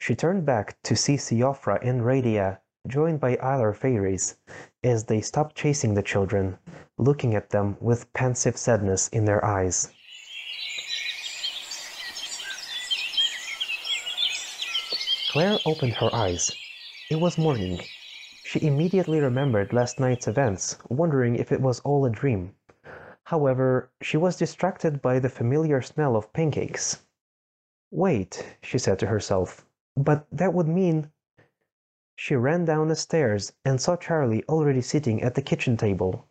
She 0.00 0.16
turned 0.16 0.44
back 0.44 0.82
to 0.82 0.96
see 0.96 1.16
Siofra 1.16 1.78
and 1.80 2.00
Radia 2.00 2.58
joined 2.88 3.20
by 3.20 3.36
other 3.36 3.72
fairies, 3.72 4.36
as 4.84 5.04
they 5.04 5.20
stopped 5.20 5.54
chasing 5.54 5.94
the 5.94 6.02
children, 6.02 6.58
looking 6.98 7.34
at 7.34 7.50
them 7.50 7.76
with 7.80 8.12
pensive 8.12 8.56
sadness 8.56 9.08
in 9.08 9.24
their 9.24 9.44
eyes. 9.44 9.92
Claire 15.30 15.58
opened 15.64 15.94
her 15.94 16.14
eyes. 16.14 16.50
It 17.10 17.20
was 17.20 17.38
morning. 17.38 17.80
She 18.44 18.66
immediately 18.66 19.18
remembered 19.18 19.72
last 19.72 19.98
night's 19.98 20.28
events, 20.28 20.76
wondering 20.90 21.36
if 21.36 21.52
it 21.52 21.60
was 21.60 21.80
all 21.80 22.04
a 22.04 22.10
dream. 22.10 22.54
However, 23.24 23.90
she 24.02 24.18
was 24.18 24.36
distracted 24.36 25.00
by 25.00 25.18
the 25.18 25.30
familiar 25.30 25.80
smell 25.80 26.16
of 26.16 26.32
pancakes. 26.34 27.02
Wait, 27.90 28.56
she 28.62 28.78
said 28.78 28.98
to 28.98 29.06
herself, 29.06 29.64
but 29.96 30.26
that 30.30 30.52
would 30.52 30.68
mean 30.68 31.10
she 32.24 32.36
ran 32.36 32.64
down 32.64 32.86
the 32.86 32.94
stairs 32.94 33.52
and 33.64 33.80
saw 33.80 33.96
Charlie 33.96 34.44
already 34.48 34.80
sitting 34.80 35.20
at 35.24 35.34
the 35.34 35.42
kitchen 35.42 35.76
table. 35.76 36.24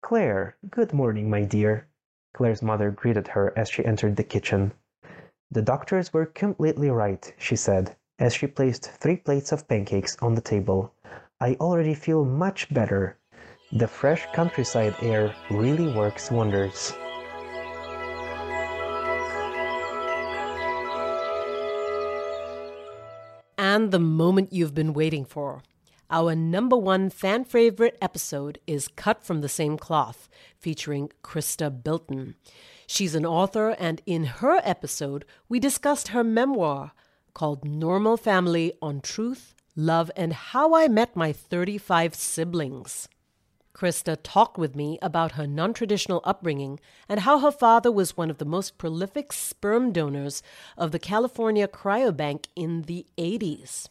Claire, 0.00 0.56
good 0.70 0.94
morning, 0.94 1.28
my 1.28 1.42
dear. 1.42 1.86
Claire's 2.32 2.62
mother 2.62 2.90
greeted 2.90 3.28
her 3.28 3.52
as 3.54 3.68
she 3.68 3.84
entered 3.84 4.16
the 4.16 4.24
kitchen. 4.24 4.72
The 5.50 5.60
doctors 5.60 6.14
were 6.14 6.24
completely 6.24 6.88
right, 6.88 7.30
she 7.36 7.54
said, 7.54 7.94
as 8.18 8.32
she 8.32 8.46
placed 8.46 8.92
three 8.92 9.18
plates 9.18 9.52
of 9.52 9.68
pancakes 9.68 10.16
on 10.22 10.36
the 10.36 10.40
table. 10.40 10.94
I 11.38 11.56
already 11.60 11.92
feel 11.92 12.24
much 12.24 12.72
better. 12.72 13.18
The 13.72 13.88
fresh 13.88 14.26
countryside 14.32 14.96
air 15.02 15.34
really 15.50 15.94
works 15.94 16.30
wonders. 16.30 16.94
And 23.74 23.90
the 23.90 23.98
moment 23.98 24.52
you've 24.52 24.72
been 24.72 24.92
waiting 24.92 25.24
for. 25.24 25.64
Our 26.08 26.36
number 26.36 26.76
one 26.76 27.10
fan 27.10 27.44
favorite 27.44 27.98
episode 28.00 28.60
is 28.68 28.86
Cut 28.86 29.24
from 29.24 29.40
the 29.40 29.48
Same 29.48 29.76
Cloth, 29.78 30.28
featuring 30.60 31.10
Chrysta 31.24 31.82
Bilton. 31.82 32.36
She's 32.86 33.16
an 33.16 33.26
author, 33.26 33.70
and 33.70 34.00
in 34.06 34.26
her 34.26 34.60
episode, 34.62 35.24
we 35.48 35.58
discussed 35.58 36.14
her 36.14 36.22
memoir 36.22 36.92
called 37.32 37.64
Normal 37.64 38.16
Family 38.16 38.74
on 38.80 39.00
Truth, 39.00 39.56
Love, 39.74 40.08
and 40.14 40.32
How 40.34 40.72
I 40.72 40.86
Met 40.86 41.16
My 41.16 41.32
35 41.32 42.14
Siblings. 42.14 43.08
Chrysta 43.74 44.16
talked 44.22 44.56
with 44.56 44.76
me 44.76 44.98
about 45.02 45.32
her 45.32 45.46
non 45.46 45.74
traditional 45.74 46.20
upbringing 46.24 46.78
and 47.08 47.20
how 47.20 47.40
her 47.40 47.50
father 47.50 47.90
was 47.90 48.16
one 48.16 48.30
of 48.30 48.38
the 48.38 48.44
most 48.44 48.78
prolific 48.78 49.32
sperm 49.32 49.92
donors 49.92 50.42
of 50.78 50.92
the 50.92 50.98
California 50.98 51.66
Cryobank 51.66 52.46
in 52.54 52.82
the 52.82 53.04
80s. 53.18 53.88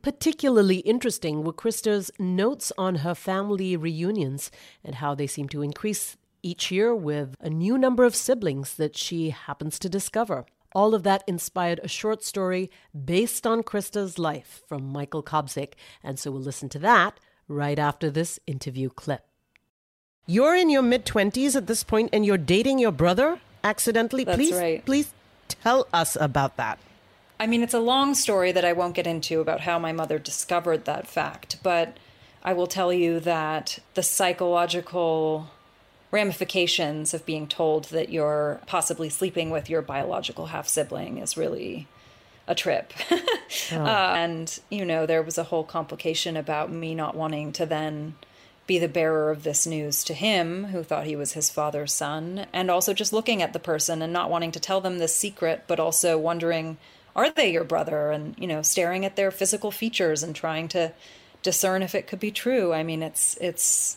Particularly 0.00 0.78
interesting 0.78 1.42
were 1.42 1.52
Chrysta's 1.52 2.10
notes 2.18 2.72
on 2.78 2.96
her 2.96 3.14
family 3.14 3.76
reunions 3.76 4.50
and 4.84 4.94
how 4.94 5.14
they 5.14 5.26
seem 5.26 5.48
to 5.50 5.62
increase 5.62 6.16
each 6.42 6.70
year 6.70 6.94
with 6.94 7.34
a 7.40 7.50
new 7.50 7.76
number 7.76 8.04
of 8.04 8.14
siblings 8.14 8.76
that 8.76 8.96
she 8.96 9.30
happens 9.30 9.78
to 9.80 9.90
discover. 9.90 10.46
All 10.72 10.94
of 10.94 11.02
that 11.02 11.24
inspired 11.26 11.80
a 11.82 11.88
short 11.88 12.22
story 12.22 12.70
based 13.04 13.46
on 13.46 13.64
Chrysta's 13.64 14.18
life 14.18 14.62
from 14.68 14.84
Michael 14.84 15.22
Kobzik, 15.22 15.74
and 16.02 16.18
so 16.18 16.30
we'll 16.30 16.40
listen 16.40 16.68
to 16.70 16.78
that 16.78 17.18
right 17.50 17.78
after 17.78 18.10
this 18.10 18.38
interview 18.46 18.88
clip. 18.88 19.26
You're 20.26 20.54
in 20.54 20.70
your 20.70 20.82
mid 20.82 21.04
20s 21.04 21.56
at 21.56 21.66
this 21.66 21.82
point 21.82 22.10
and 22.12 22.24
you're 22.24 22.38
dating 22.38 22.78
your 22.78 22.92
brother 22.92 23.40
accidentally. 23.64 24.24
That's 24.24 24.36
please, 24.36 24.54
right. 24.54 24.84
please 24.86 25.12
tell 25.48 25.88
us 25.92 26.16
about 26.20 26.56
that. 26.56 26.78
I 27.38 27.46
mean, 27.46 27.62
it's 27.62 27.74
a 27.74 27.80
long 27.80 28.14
story 28.14 28.52
that 28.52 28.64
I 28.64 28.72
won't 28.72 28.94
get 28.94 29.06
into 29.06 29.40
about 29.40 29.62
how 29.62 29.78
my 29.78 29.92
mother 29.92 30.18
discovered 30.18 30.84
that 30.84 31.06
fact, 31.06 31.56
but 31.62 31.96
I 32.44 32.52
will 32.52 32.66
tell 32.66 32.92
you 32.92 33.18
that 33.20 33.78
the 33.94 34.02
psychological 34.02 35.50
ramifications 36.10 37.14
of 37.14 37.24
being 37.24 37.46
told 37.46 37.84
that 37.86 38.10
you're 38.10 38.60
possibly 38.66 39.08
sleeping 39.08 39.50
with 39.50 39.70
your 39.70 39.82
biological 39.82 40.46
half 40.46 40.68
sibling 40.68 41.18
is 41.18 41.36
really 41.36 41.86
a 42.50 42.54
trip. 42.54 42.92
uh, 43.72 43.76
and, 43.76 44.58
you 44.68 44.84
know, 44.84 45.06
there 45.06 45.22
was 45.22 45.38
a 45.38 45.44
whole 45.44 45.62
complication 45.62 46.36
about 46.36 46.70
me 46.70 46.94
not 46.96 47.16
wanting 47.16 47.52
to 47.52 47.64
then 47.64 48.16
be 48.66 48.78
the 48.78 48.88
bearer 48.88 49.30
of 49.30 49.44
this 49.44 49.66
news 49.66 50.02
to 50.04 50.14
him, 50.14 50.64
who 50.66 50.82
thought 50.82 51.06
he 51.06 51.14
was 51.14 51.32
his 51.32 51.48
father's 51.48 51.92
son, 51.92 52.46
and 52.52 52.70
also 52.70 52.92
just 52.92 53.12
looking 53.12 53.40
at 53.40 53.52
the 53.52 53.58
person 53.60 54.02
and 54.02 54.12
not 54.12 54.30
wanting 54.30 54.50
to 54.50 54.60
tell 54.60 54.80
them 54.80 54.98
this 54.98 55.14
secret, 55.14 55.62
but 55.68 55.80
also 55.80 56.18
wondering, 56.18 56.76
are 57.14 57.30
they 57.30 57.52
your 57.52 57.64
brother? 57.64 58.10
And, 58.10 58.34
you 58.36 58.48
know, 58.48 58.62
staring 58.62 59.04
at 59.04 59.14
their 59.14 59.30
physical 59.30 59.70
features 59.70 60.24
and 60.24 60.34
trying 60.34 60.66
to 60.68 60.92
discern 61.42 61.82
if 61.82 61.94
it 61.94 62.08
could 62.08 62.20
be 62.20 62.32
true. 62.32 62.72
I 62.72 62.82
mean, 62.82 63.02
it's, 63.02 63.38
it's, 63.40 63.96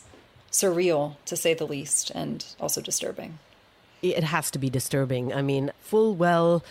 surreal 0.54 1.16
to 1.24 1.34
say 1.34 1.52
the 1.52 1.66
least 1.66 2.10
and 2.10 2.46
also 2.60 2.80
disturbing 2.80 3.40
it 4.02 4.22
has 4.22 4.52
to 4.52 4.58
be 4.58 4.70
disturbing 4.70 5.32
i 5.34 5.42
mean 5.42 5.72
full 5.80 6.14
well 6.14 6.62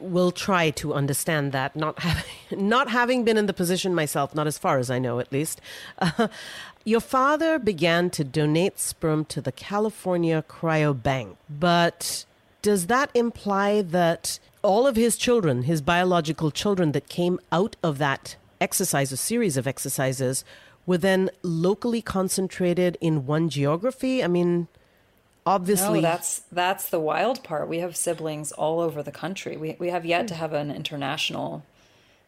will 0.00 0.32
try 0.32 0.70
to 0.70 0.94
understand 0.94 1.52
that 1.52 1.74
not 1.76 1.98
having 1.98 2.24
not 2.68 2.88
having 2.90 3.24
been 3.24 3.36
in 3.36 3.46
the 3.46 3.52
position 3.52 3.94
myself 3.94 4.34
not 4.34 4.46
as 4.46 4.58
far 4.58 4.78
as 4.78 4.90
i 4.90 4.98
know 4.98 5.18
at 5.18 5.30
least 5.32 5.60
uh, 5.98 6.28
your 6.84 7.00
father 7.00 7.58
began 7.58 8.10
to 8.10 8.24
donate 8.24 8.78
sperm 8.78 9.24
to 9.24 9.40
the 9.40 9.52
california 9.52 10.44
cryobank 10.48 11.36
but 11.48 12.24
does 12.62 12.86
that 12.86 13.10
imply 13.14 13.82
that 13.82 14.38
all 14.62 14.86
of 14.86 14.96
his 14.96 15.16
children 15.16 15.62
his 15.62 15.80
biological 15.80 16.50
children 16.50 16.92
that 16.92 17.08
came 17.08 17.38
out 17.50 17.76
of 17.82 17.98
that 17.98 18.36
exercise 18.60 19.10
a 19.12 19.16
series 19.16 19.56
of 19.56 19.66
exercises 19.66 20.44
were 20.86 20.98
then 20.98 21.30
locally 21.42 22.02
concentrated 22.02 22.98
in 23.00 23.26
one 23.26 23.48
geography? 23.48 24.24
I 24.24 24.28
mean, 24.28 24.68
obviously. 25.46 26.00
No, 26.00 26.02
that's 26.02 26.42
that's 26.52 26.88
the 26.88 27.00
wild 27.00 27.42
part. 27.44 27.68
We 27.68 27.78
have 27.78 27.96
siblings 27.96 28.52
all 28.52 28.80
over 28.80 29.02
the 29.02 29.12
country. 29.12 29.56
We 29.56 29.76
we 29.78 29.88
have 29.88 30.06
yet 30.06 30.28
to 30.28 30.34
have 30.34 30.52
an 30.52 30.70
international 30.70 31.64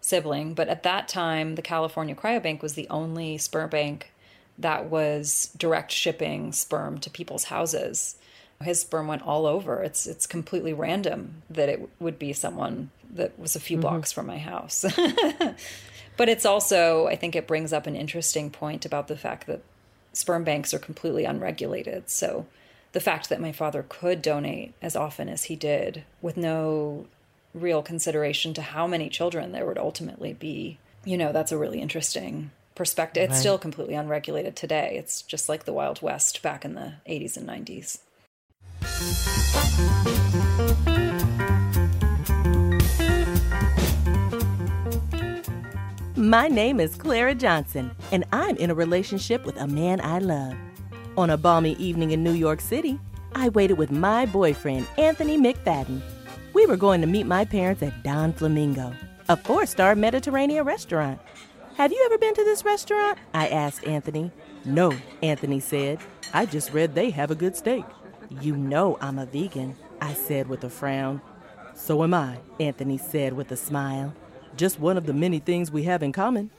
sibling, 0.01 0.55
but 0.55 0.69
at 0.69 0.83
that 0.83 1.09
time, 1.09 1.55
the 1.55 1.63
California 1.63 2.15
Cryobank 2.15 2.63
was 2.63 2.75
the 2.75 2.89
only 2.89 3.39
sperm 3.39 3.71
bank 3.71 4.13
that 4.59 4.87
was 4.87 5.51
direct 5.57 5.91
shipping 5.91 6.53
sperm 6.53 6.99
to 6.99 7.11
people's 7.11 7.45
houses. 7.45 8.17
His 8.63 8.81
sperm 8.81 9.09
went 9.09 9.23
all 9.23 9.47
over. 9.47 9.83
It's 9.83 10.07
it's 10.07 10.27
completely 10.27 10.73
random 10.73 11.43
that 11.51 11.69
it 11.69 11.89
would 12.01 12.19
be 12.19 12.33
someone 12.33 12.91
that 13.13 13.39
was 13.39 13.57
a 13.57 13.61
few 13.61 13.77
mm-hmm. 13.77 13.83
blocks 13.83 14.13
from 14.13 14.27
my 14.27 14.39
house. 14.39 14.85
But 16.17 16.29
it's 16.29 16.45
also, 16.45 17.07
I 17.07 17.17
think 17.17 17.35
it 17.35 17.47
brings 17.47 17.73
up 17.73 17.87
an 17.87 17.97
interesting 17.97 18.51
point 18.51 18.85
about 18.85 19.09
the 19.09 19.17
fact 19.17 19.47
that 19.47 19.63
sperm 20.13 20.45
banks 20.45 20.75
are 20.75 20.79
completely 20.79 21.25
unregulated. 21.25 22.11
So 22.11 22.47
the 22.93 23.01
fact 23.01 23.29
that 23.31 23.41
my 23.41 23.53
father 23.53 23.85
could 23.89 24.21
donate 24.21 24.75
as 24.83 24.95
often 24.95 25.29
as 25.29 25.45
he 25.45 25.57
did 25.57 26.05
with 26.21 26.37
no 26.37 27.07
real 27.55 27.83
consideration 27.83 28.55
to 28.55 28.63
how 28.63 28.87
many 28.87 29.09
children 29.09 29.53
there 29.53 29.67
would 29.67 29.79
ultimately 29.79 30.35
be, 30.35 30.79
you 31.05 31.17
know, 31.17 31.33
that's 31.33 31.53
a 31.53 31.59
really 31.59 31.81
interesting 31.81 32.51
perspective. 32.75 33.31
It's 33.31 33.41
still 33.41 33.59
completely 33.59 33.95
unregulated 33.95 34.57
today. 34.57 34.97
It's 34.99 35.23
just 35.23 35.49
like 35.49 35.65
the 35.65 35.73
Wild 35.73 36.03
West 36.03 36.43
back 36.43 36.65
in 36.65 36.75
the 36.75 36.95
80s 37.09 37.37
and 37.37 37.49
90s. 37.49 37.99
My 46.15 46.49
name 46.49 46.79
is 46.79 46.95
Clara 46.95 47.35
Johnson, 47.35 47.91
and 48.13 48.25
I'm 48.33 48.57
in 48.57 48.71
a 48.71 48.75
relationship 48.75 49.45
with 49.45 49.57
a 49.57 49.67
man 49.67 50.01
I 50.03 50.19
love. 50.19 50.55
On 51.17 51.31
a 51.31 51.37
balmy 51.37 51.75
evening 51.75 52.13
in 52.13 52.25
New 52.25 52.33
York 52.33 52.61
City, 52.61 52.99
I 53.35 53.51
waited 53.51 53.77
with 53.77 53.91
my 53.91 54.25
boyfriend, 54.27 54.87
Anthony 54.97 55.37
McFadden. 55.37 56.01
We 56.55 56.67
were 56.67 56.77
going 56.77 57.01
to 57.03 57.07
meet 57.07 57.27
my 57.27 57.45
parents 57.45 57.83
at 57.83 58.03
Don 58.03 58.33
Flamingo, 58.33 58.95
a 59.29 59.37
four 59.37 59.67
star 59.67 59.95
Mediterranean 59.95 60.65
restaurant. 60.65 61.21
Have 61.77 61.93
you 61.93 62.03
ever 62.07 62.19
been 62.19 62.35
to 62.35 62.45
this 62.45 62.65
restaurant? 62.65 63.19
I 63.35 63.49
asked 63.49 63.87
Anthony. 63.87 64.31
No, 64.65 64.93
Anthony 65.23 65.61
said. 65.61 65.99
I 66.33 66.47
just 66.47 66.73
read 66.73 66.95
they 66.95 67.11
have 67.11 67.31
a 67.31 67.35
good 67.35 67.57
steak. 67.57 67.85
You 68.41 68.57
know 68.57 68.97
I'm 69.01 69.19
a 69.19 69.27
vegan, 69.27 69.77
I 70.01 70.15
said 70.15 70.49
with 70.49 70.65
a 70.65 70.71
frown. 70.71 71.21
So 71.75 72.03
am 72.03 72.15
I, 72.15 72.39
Anthony 72.59 72.97
said 72.97 73.35
with 73.35 73.53
a 73.53 73.57
smile 73.57 74.15
just 74.57 74.81
one 74.81 74.97
of 74.97 75.07
the 75.07 75.13
many 75.15 75.39
things 75.39 75.71
we 75.71 75.85
have 75.85 76.03
in 76.03 76.13
common. 76.13 76.51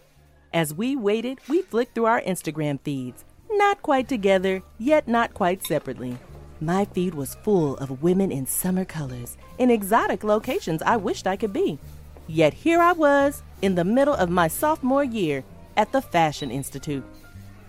As 0.53 0.73
we 0.73 0.95
waited, 0.95 1.39
we 1.47 1.61
flicked 1.61 1.95
through 1.95 2.05
our 2.05 2.21
Instagram 2.21 2.79
feeds, 2.81 3.25
not 3.57 3.81
quite 3.81 4.07
together, 4.07 4.61
yet 4.77 5.07
not 5.07 5.33
quite 5.33 5.65
separately. 5.65 6.17
My 6.59 6.85
feed 6.85 7.13
was 7.13 7.35
full 7.35 7.75
of 7.77 8.01
women 8.01 8.31
in 8.31 8.45
summer 8.45 8.85
colors, 8.85 9.37
in 9.57 9.69
exotic 9.69 10.23
locations 10.23 10.81
I 10.81 10.97
wished 10.97 11.27
I 11.27 11.35
could 11.35 11.53
be. 11.53 11.79
Yet 12.27 12.53
here 12.53 12.79
I 12.79 12.93
was, 12.93 13.43
in 13.61 13.75
the 13.75 13.83
middle 13.83 14.13
of 14.13 14.29
my 14.29 14.47
sophomore 14.47 15.03
year, 15.03 15.43
at 15.75 15.91
the 15.91 16.01
Fashion 16.01 16.51
Institute. 16.51 17.03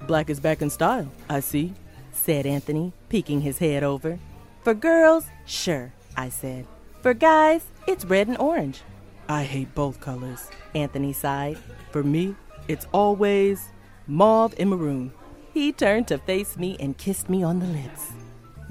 Black 0.07 0.31
is 0.31 0.39
back 0.39 0.63
in 0.63 0.71
style, 0.71 1.11
I 1.29 1.41
see, 1.41 1.73
said 2.13 2.47
Anthony, 2.47 2.93
peeking 3.09 3.41
his 3.41 3.59
head 3.59 3.83
over. 3.83 4.19
For 4.63 4.75
girls, 4.75 5.27
sure, 5.45 5.93
I 6.17 6.29
said. 6.29 6.67
For 7.03 7.15
guys, 7.15 7.67
it's 7.87 8.05
red 8.05 8.29
and 8.29 8.39
orange. 8.39 8.83
I 9.29 9.45
hate 9.45 9.75
both 9.75 10.01
colors, 10.01 10.51
Anthony 10.75 11.13
sighed. 11.13 11.59
For 11.91 12.03
me, 12.03 12.37
it's 12.69 12.87
always 12.93 13.71
mauve 14.07 14.55
and 14.59 14.71
maroon. 14.71 15.13
He 15.55 15.71
turned 15.71 16.09
to 16.09 16.19
face 16.19 16.57
me 16.57 16.77
and 16.81 16.99
kissed 16.99 17.31
me 17.31 17.45
on 17.45 17.61
the 17.61 17.67
lips. 17.67 18.11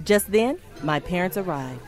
Just 0.04 0.30
then, 0.34 0.60
my 0.82 1.00
parents 1.00 1.38
arrived. 1.38 1.80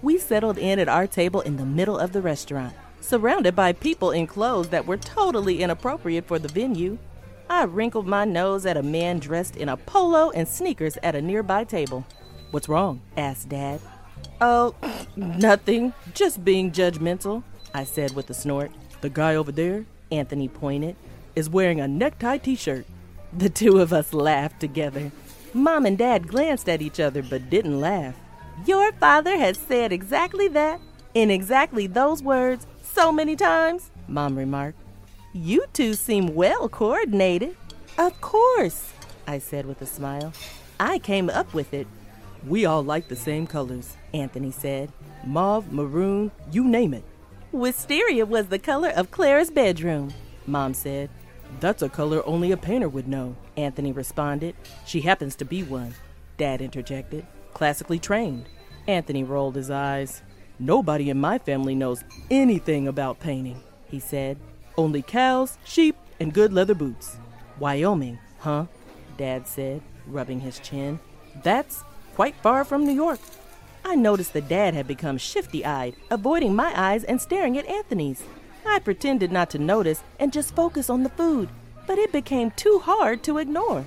We 0.00 0.16
settled 0.16 0.58
in 0.58 0.78
at 0.78 0.88
our 0.88 1.08
table 1.08 1.40
in 1.40 1.56
the 1.56 1.66
middle 1.66 1.98
of 1.98 2.12
the 2.12 2.22
restaurant, 2.22 2.72
surrounded 3.00 3.56
by 3.56 3.72
people 3.72 4.12
in 4.12 4.28
clothes 4.28 4.68
that 4.68 4.86
were 4.86 4.96
totally 4.96 5.60
inappropriate 5.60 6.28
for 6.28 6.38
the 6.38 6.46
venue. 6.46 6.98
I 7.50 7.64
wrinkled 7.64 8.06
my 8.06 8.24
nose 8.24 8.64
at 8.64 8.76
a 8.76 8.82
man 8.84 9.18
dressed 9.18 9.56
in 9.56 9.68
a 9.68 9.76
polo 9.76 10.30
and 10.30 10.46
sneakers 10.46 10.96
at 11.02 11.16
a 11.16 11.20
nearby 11.20 11.64
table. 11.64 12.06
What's 12.52 12.68
wrong? 12.68 13.00
asked 13.16 13.48
Dad. 13.48 13.80
Oh, 14.40 14.76
nothing. 15.16 15.94
Just 16.14 16.44
being 16.44 16.70
judgmental. 16.70 17.42
I 17.74 17.82
said 17.82 18.14
with 18.14 18.30
a 18.30 18.34
snort. 18.34 18.70
The 19.00 19.10
guy 19.10 19.34
over 19.34 19.50
there, 19.50 19.84
Anthony 20.12 20.46
pointed, 20.46 20.94
is 21.34 21.50
wearing 21.50 21.80
a 21.80 21.88
necktie 21.88 22.38
t 22.38 22.54
shirt. 22.54 22.86
The 23.36 23.50
two 23.50 23.80
of 23.80 23.92
us 23.92 24.14
laughed 24.14 24.60
together. 24.60 25.10
Mom 25.52 25.86
and 25.86 25.98
Dad 25.98 26.28
glanced 26.28 26.68
at 26.68 26.82
each 26.82 27.00
other 27.00 27.22
but 27.22 27.50
didn't 27.50 27.80
laugh. 27.80 28.14
Your 28.66 28.92
father 28.92 29.36
has 29.36 29.58
said 29.58 29.92
exactly 29.92 30.46
that, 30.48 30.80
in 31.14 31.30
exactly 31.30 31.86
those 31.88 32.22
words, 32.22 32.66
so 32.82 33.10
many 33.10 33.34
times, 33.34 33.90
Mom 34.06 34.38
remarked. 34.38 34.78
You 35.32 35.64
two 35.72 35.94
seem 35.94 36.34
well 36.34 36.68
coordinated. 36.68 37.56
Of 37.98 38.20
course, 38.20 38.92
I 39.26 39.38
said 39.38 39.66
with 39.66 39.82
a 39.82 39.86
smile. 39.86 40.32
I 40.78 40.98
came 40.98 41.28
up 41.28 41.52
with 41.54 41.74
it. 41.74 41.88
We 42.46 42.66
all 42.66 42.84
like 42.84 43.08
the 43.08 43.16
same 43.16 43.46
colors, 43.46 43.96
Anthony 44.12 44.52
said. 44.52 44.92
Mauve, 45.24 45.72
maroon, 45.72 46.30
you 46.52 46.64
name 46.64 46.94
it. 46.94 47.04
Wisteria 47.50 48.26
was 48.26 48.46
the 48.46 48.58
color 48.58 48.90
of 48.90 49.10
Clara's 49.10 49.50
bedroom, 49.50 50.12
Mom 50.46 50.74
said. 50.74 51.10
That's 51.60 51.82
a 51.82 51.88
color 51.88 52.22
only 52.26 52.52
a 52.52 52.56
painter 52.56 52.88
would 52.88 53.08
know, 53.08 53.36
Anthony 53.56 53.92
responded. 53.92 54.54
She 54.84 55.00
happens 55.00 55.34
to 55.36 55.44
be 55.44 55.62
one, 55.62 55.94
Dad 56.36 56.60
interjected. 56.60 57.26
Classically 57.52 57.98
trained. 57.98 58.46
Anthony 58.86 59.24
rolled 59.24 59.56
his 59.56 59.70
eyes. 59.70 60.22
Nobody 60.58 61.10
in 61.10 61.20
my 61.20 61.38
family 61.38 61.74
knows 61.74 62.04
anything 62.30 62.86
about 62.86 63.20
painting, 63.20 63.62
he 63.88 63.98
said. 63.98 64.38
Only 64.76 65.02
cows, 65.02 65.58
sheep, 65.64 65.96
and 66.20 66.34
good 66.34 66.52
leather 66.52 66.74
boots. 66.74 67.16
Wyoming, 67.58 68.18
huh? 68.40 68.66
Dad 69.16 69.46
said, 69.46 69.80
rubbing 70.06 70.40
his 70.40 70.58
chin. 70.58 70.98
That's 71.42 71.82
quite 72.14 72.34
far 72.36 72.64
from 72.64 72.84
New 72.84 72.92
York. 72.92 73.20
I 73.84 73.94
noticed 73.94 74.32
that 74.32 74.48
Dad 74.48 74.74
had 74.74 74.86
become 74.86 75.18
shifty 75.18 75.64
eyed, 75.64 75.94
avoiding 76.10 76.54
my 76.54 76.72
eyes 76.74 77.04
and 77.04 77.20
staring 77.20 77.58
at 77.58 77.66
Anthony's. 77.66 78.22
I 78.66 78.78
pretended 78.78 79.30
not 79.30 79.50
to 79.50 79.58
notice 79.58 80.02
and 80.18 80.32
just 80.32 80.54
focus 80.54 80.90
on 80.90 81.02
the 81.02 81.10
food, 81.10 81.48
but 81.86 81.98
it 81.98 82.12
became 82.12 82.50
too 82.52 82.80
hard 82.82 83.22
to 83.24 83.38
ignore. 83.38 83.86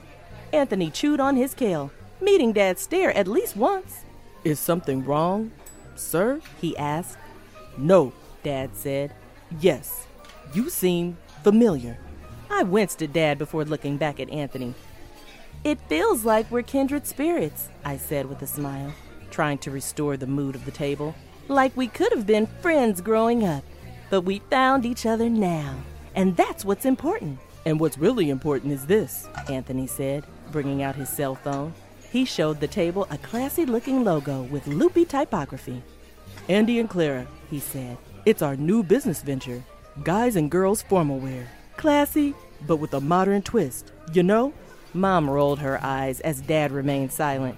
Anthony 0.54 0.90
chewed 0.90 1.20
on 1.20 1.36
his 1.36 1.54
kale, 1.54 1.92
meeting 2.22 2.54
Dad's 2.54 2.82
stare 2.82 3.12
at 3.16 3.28
least 3.28 3.56
once. 3.56 4.06
Is 4.44 4.60
something 4.60 5.04
wrong, 5.04 5.52
sir? 5.96 6.42
he 6.62 6.78
asked. 6.78 7.18
No, 7.78 8.14
Dad 8.44 8.76
said. 8.76 9.14
Yes, 9.60 10.08
you 10.54 10.70
seem 10.70 11.18
familiar. 11.44 11.98
I 12.50 12.64
winced 12.64 13.02
at 13.02 13.14
Dad 13.14 13.38
before 13.38 13.66
looking 13.66 13.98
back 13.98 14.20
at 14.20 14.30
Anthony. 14.30 14.74
It 15.64 15.80
feels 15.90 16.24
like 16.24 16.50
we're 16.50 16.62
kindred 16.62 17.06
spirits, 17.06 17.70
I 17.84 17.98
said 17.98 18.28
with 18.28 18.42
a 18.42 18.48
smile, 18.48 18.94
trying 19.32 19.58
to 19.60 19.72
restore 19.72 20.16
the 20.16 20.28
mood 20.28 20.56
of 20.56 20.66
the 20.66 20.72
table. 20.72 21.16
Like 21.48 21.76
we 21.76 21.88
could 21.88 22.14
have 22.14 22.26
been 22.26 22.48
friends 22.62 23.02
growing 23.02 23.44
up, 23.46 23.64
but 24.10 24.22
we 24.22 24.40
found 24.50 24.86
each 24.86 25.06
other 25.06 25.30
now. 25.30 25.76
And 26.16 26.36
that's 26.36 26.66
what's 26.66 26.86
important. 26.86 27.40
And 27.66 27.80
what's 27.80 27.98
really 27.98 28.30
important 28.30 28.74
is 28.74 28.86
this, 28.86 29.28
Anthony 29.50 29.88
said, 29.88 30.24
bringing 30.52 30.84
out 30.84 30.96
his 30.96 31.10
cell 31.10 31.36
phone. 31.36 31.74
He 32.12 32.26
showed 32.26 32.60
the 32.60 32.68
table 32.68 33.08
a 33.10 33.18
classy 33.18 33.66
looking 33.66 34.04
logo 34.04 34.44
with 34.44 34.68
loopy 34.68 35.06
typography. 35.06 35.84
Andy 36.48 36.80
and 36.80 36.90
Clara, 36.90 37.28
he 37.50 37.60
said. 37.60 37.98
It's 38.26 38.42
our 38.42 38.56
new 38.56 38.84
business 38.84 39.22
venture 39.22 39.64
guys 40.04 40.36
and 40.36 40.52
girls 40.52 40.82
formal 40.84 41.20
wear. 41.20 41.48
Classy, 41.76 42.34
but 42.66 42.78
with 42.78 42.94
a 42.94 43.02
modern 43.02 43.42
twist. 43.42 43.92
You 44.14 44.24
know? 44.24 44.54
Mom 44.94 45.30
rolled 45.30 45.60
her 45.60 45.80
eyes 45.84 46.20
as 46.22 46.42
Dad 46.42 46.72
remained 46.72 47.12
silent. 47.12 47.56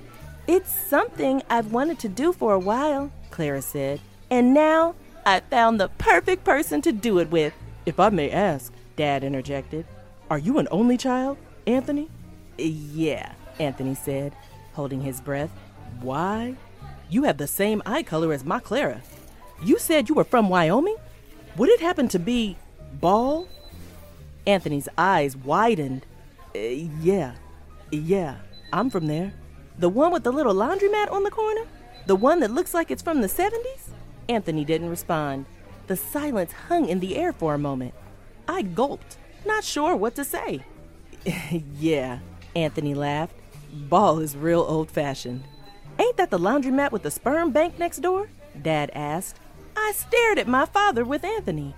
It's 0.47 0.71
something 0.71 1.41
I've 1.49 1.71
wanted 1.71 1.99
to 1.99 2.09
do 2.09 2.33
for 2.33 2.53
a 2.53 2.59
while, 2.59 3.11
Clara 3.29 3.61
said. 3.61 4.01
And 4.29 4.53
now 4.53 4.95
I 5.29 5.41
found 5.41 5.79
the 5.79 5.89
perfect 5.89 6.43
person 6.43 6.81
to 6.81 6.91
do 6.91 7.19
it 7.19 7.29
with. 7.29 7.53
If 7.85 7.99
I 7.99 8.09
may 8.09 8.31
ask, 8.31 8.73
Dad 8.95 9.23
interjected, 9.23 9.85
are 10.27 10.39
you 10.39 10.57
an 10.57 10.67
only 10.71 10.97
child, 10.97 11.37
Anthony? 11.67 12.09
Yeah, 12.57 13.33
Anthony 13.59 13.93
said, 13.93 14.33
holding 14.73 15.01
his 15.01 15.21
breath. 15.21 15.51
Why? 16.01 16.55
You 17.11 17.25
have 17.25 17.37
the 17.37 17.45
same 17.45 17.83
eye 17.85 18.01
color 18.01 18.33
as 18.33 18.43
my 18.43 18.59
Clara. 18.59 19.03
You 19.63 19.77
said 19.77 20.09
you 20.09 20.15
were 20.15 20.23
from 20.23 20.49
Wyoming? 20.49 20.97
Would 21.57 21.69
it 21.69 21.79
happen 21.79 22.07
to 22.07 22.17
be 22.17 22.57
Ball? 22.93 23.47
Anthony's 24.47 24.89
eyes 24.97 25.37
widened. 25.37 26.07
Uh, 26.55 26.89
yeah, 27.01 27.35
yeah, 27.91 28.37
I'm 28.73 28.89
from 28.89 29.05
there. 29.05 29.33
The 29.77 29.89
one 29.89 30.11
with 30.11 30.23
the 30.23 30.33
little 30.33 30.55
laundromat 30.55 31.11
on 31.11 31.21
the 31.21 31.29
corner? 31.29 31.67
The 32.07 32.15
one 32.15 32.39
that 32.39 32.49
looks 32.49 32.73
like 32.73 32.89
it's 32.89 33.03
from 33.03 33.21
the 33.21 33.27
70s? 33.27 33.91
Anthony 34.29 34.63
didn't 34.63 34.89
respond. 34.89 35.47
The 35.87 35.97
silence 35.97 36.51
hung 36.51 36.87
in 36.87 36.99
the 36.99 37.17
air 37.17 37.33
for 37.33 37.55
a 37.55 37.59
moment. 37.59 37.95
I 38.47 38.61
gulped, 38.61 39.17
not 39.45 39.63
sure 39.63 39.95
what 39.95 40.15
to 40.15 40.23
say. 40.23 40.63
yeah, 41.79 42.19
Anthony 42.55 42.93
laughed. 42.93 43.35
Ball 43.73 44.19
is 44.19 44.37
real 44.37 44.61
old 44.61 44.91
fashioned. 44.91 45.43
Ain't 45.97 46.17
that 46.17 46.29
the 46.29 46.39
laundromat 46.39 46.91
with 46.91 47.03
the 47.03 47.11
sperm 47.11 47.51
bank 47.51 47.77
next 47.79 47.99
door? 47.99 48.29
Dad 48.61 48.91
asked. 48.93 49.39
I 49.75 49.93
stared 49.95 50.37
at 50.37 50.47
my 50.47 50.65
father 50.65 51.03
with 51.03 51.23
Anthony. 51.23 51.73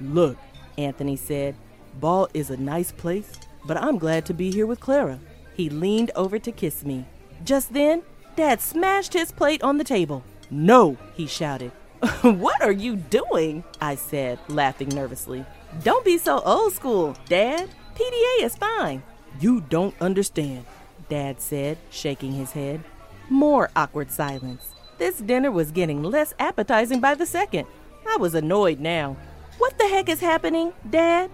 Look, 0.00 0.38
Anthony 0.78 1.16
said, 1.16 1.56
Ball 1.98 2.28
is 2.34 2.50
a 2.50 2.56
nice 2.56 2.92
place, 2.92 3.32
but 3.66 3.76
I'm 3.76 3.98
glad 3.98 4.26
to 4.26 4.34
be 4.34 4.52
here 4.52 4.66
with 4.66 4.80
Clara. 4.80 5.18
He 5.54 5.68
leaned 5.70 6.10
over 6.14 6.38
to 6.38 6.52
kiss 6.52 6.84
me. 6.84 7.06
Just 7.44 7.72
then, 7.72 8.02
Dad 8.36 8.60
smashed 8.60 9.12
his 9.12 9.32
plate 9.32 9.62
on 9.62 9.78
the 9.78 9.84
table. 9.84 10.22
No, 10.50 10.96
he 11.14 11.26
shouted. 11.26 11.72
what 12.22 12.60
are 12.62 12.72
you 12.72 12.96
doing? 12.96 13.64
I 13.80 13.94
said, 13.94 14.38
laughing 14.48 14.88
nervously. 14.90 15.44
Don't 15.82 16.04
be 16.04 16.18
so 16.18 16.40
old 16.40 16.72
school, 16.72 17.16
Dad. 17.28 17.68
PDA 17.94 18.44
is 18.44 18.56
fine. 18.56 19.02
You 19.40 19.62
don't 19.62 19.94
understand, 20.00 20.66
Dad 21.08 21.40
said, 21.40 21.78
shaking 21.90 22.32
his 22.32 22.52
head. 22.52 22.82
More 23.28 23.70
awkward 23.74 24.10
silence. 24.10 24.74
This 24.98 25.18
dinner 25.18 25.50
was 25.50 25.70
getting 25.70 26.02
less 26.02 26.34
appetizing 26.38 27.00
by 27.00 27.14
the 27.14 27.26
second. 27.26 27.66
I 28.08 28.16
was 28.18 28.34
annoyed 28.34 28.80
now. 28.80 29.16
What 29.58 29.78
the 29.78 29.88
heck 29.88 30.08
is 30.08 30.20
happening, 30.20 30.72
Dad? 30.88 31.30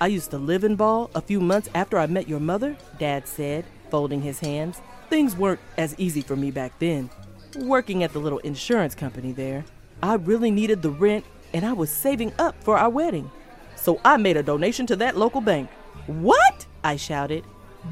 I 0.00 0.06
used 0.06 0.30
to 0.30 0.38
live 0.38 0.64
in 0.64 0.76
Ball 0.76 1.10
a 1.14 1.20
few 1.20 1.40
months 1.40 1.68
after 1.74 1.98
I 1.98 2.06
met 2.06 2.28
your 2.28 2.40
mother, 2.40 2.76
Dad 2.98 3.28
said, 3.28 3.64
folding 3.90 4.22
his 4.22 4.40
hands. 4.40 4.80
Things 5.08 5.36
weren't 5.36 5.60
as 5.76 5.94
easy 5.98 6.22
for 6.22 6.36
me 6.36 6.50
back 6.50 6.78
then. 6.78 7.10
Working 7.56 8.02
at 8.02 8.12
the 8.12 8.18
little 8.18 8.38
insurance 8.38 8.94
company 8.94 9.32
there, 9.32 9.64
I 10.02 10.14
really 10.14 10.50
needed 10.50 10.82
the 10.82 10.90
rent 10.90 11.24
and 11.52 11.64
I 11.64 11.72
was 11.72 11.90
saving 11.90 12.32
up 12.38 12.62
for 12.62 12.78
our 12.78 12.90
wedding. 12.90 13.30
So 13.76 14.00
I 14.04 14.16
made 14.16 14.36
a 14.36 14.42
donation 14.42 14.86
to 14.86 14.96
that 14.96 15.16
local 15.16 15.40
bank. 15.40 15.70
What? 16.06 16.66
I 16.84 16.96
shouted. 16.96 17.44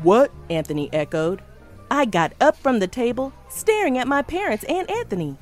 What? 0.02 0.30
Anthony 0.50 0.92
echoed. 0.92 1.42
I 1.90 2.04
got 2.04 2.34
up 2.40 2.56
from 2.56 2.78
the 2.78 2.86
table, 2.86 3.32
staring 3.48 3.96
at 3.96 4.06
my 4.06 4.22
parents 4.22 4.64
and 4.64 4.90
Anthony. 4.90 5.38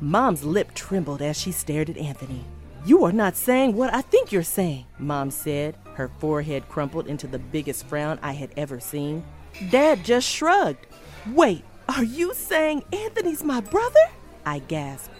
Mom's 0.00 0.44
lip 0.44 0.74
trembled 0.74 1.20
as 1.20 1.38
she 1.38 1.52
stared 1.52 1.90
at 1.90 1.98
Anthony. 1.98 2.44
You 2.86 3.04
are 3.04 3.12
not 3.12 3.36
saying 3.36 3.76
what 3.76 3.92
I 3.92 4.00
think 4.00 4.32
you're 4.32 4.42
saying, 4.42 4.86
Mom 4.98 5.30
said, 5.30 5.76
her 5.94 6.10
forehead 6.18 6.66
crumpled 6.70 7.06
into 7.06 7.26
the 7.26 7.38
biggest 7.38 7.84
frown 7.84 8.18
I 8.22 8.32
had 8.32 8.50
ever 8.56 8.80
seen. 8.80 9.22
Dad 9.70 10.02
just 10.02 10.26
shrugged. 10.26 10.86
Wait, 11.34 11.62
are 11.90 12.04
you 12.04 12.32
saying 12.32 12.84
Anthony's 12.90 13.44
my 13.44 13.60
brother? 13.60 14.00
I 14.46 14.60
gasped. 14.60 15.12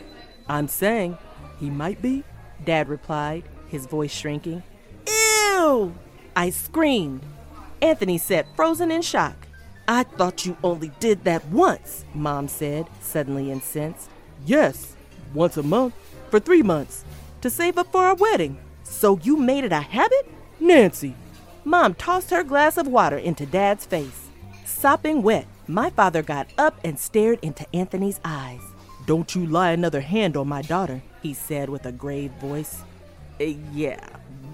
I'm 0.49 0.69
saying 0.69 1.19
he 1.59 1.71
might 1.71 2.03
be, 2.03 2.25
Dad 2.65 2.89
replied, 2.89 3.45
his 3.69 3.87
voice 3.87 4.13
shrinking. 4.13 4.63
Ew! 5.07 5.95
I 6.35 6.51
screamed. 6.51 7.23
Anthony 7.83 8.19
sat 8.19 8.47
frozen 8.57 8.91
in 8.91 9.03
shock. 9.03 9.47
I 9.89 10.05
thought 10.05 10.47
you 10.47 10.57
only 10.63 10.93
did 11.01 11.25
that 11.25 11.47
once, 11.49 12.05
Mom 12.15 12.49
said, 12.49 12.87
suddenly 13.01 13.51
incensed. 13.51 14.09
Yes, 14.47 14.95
once 15.35 15.57
a 15.57 15.63
month, 15.63 15.95
for 16.31 16.39
three 16.39 16.63
months, 16.63 17.05
to 17.41 17.51
save 17.51 17.79
up 17.79 17.91
for 17.91 18.03
our 18.03 18.15
wedding. 18.15 18.59
So 18.85 19.19
you 19.23 19.37
made 19.37 19.65
it 19.65 19.73
a 19.73 19.81
habit? 19.81 20.31
Nancy! 20.59 21.15
Mom 21.65 21.95
tossed 21.95 22.31
her 22.31 22.43
glass 22.43 22.77
of 22.77 22.87
water 22.87 23.19
into 23.19 23.47
Dad's 23.47 23.87
face. 23.87 24.29
Sopping 24.65 25.23
wet, 25.23 25.47
my 25.67 25.91
father 25.91 26.23
got 26.23 26.47
up 26.57 26.79
and 26.85 26.99
stared 26.99 27.39
into 27.43 27.67
Anthony's 27.75 28.21
eyes. 28.25 28.61
Don't 29.11 29.35
you 29.35 29.45
lie 29.45 29.73
another 29.73 30.03
hand 30.03 30.37
on 30.37 30.47
my 30.47 30.63
daughter, 30.63 31.03
he 31.21 31.35
said 31.35 31.69
with 31.69 31.85
a 31.85 31.91
grave 31.91 32.31
voice. 32.41 32.85
Uh, 33.41 33.55
yeah, 33.73 33.99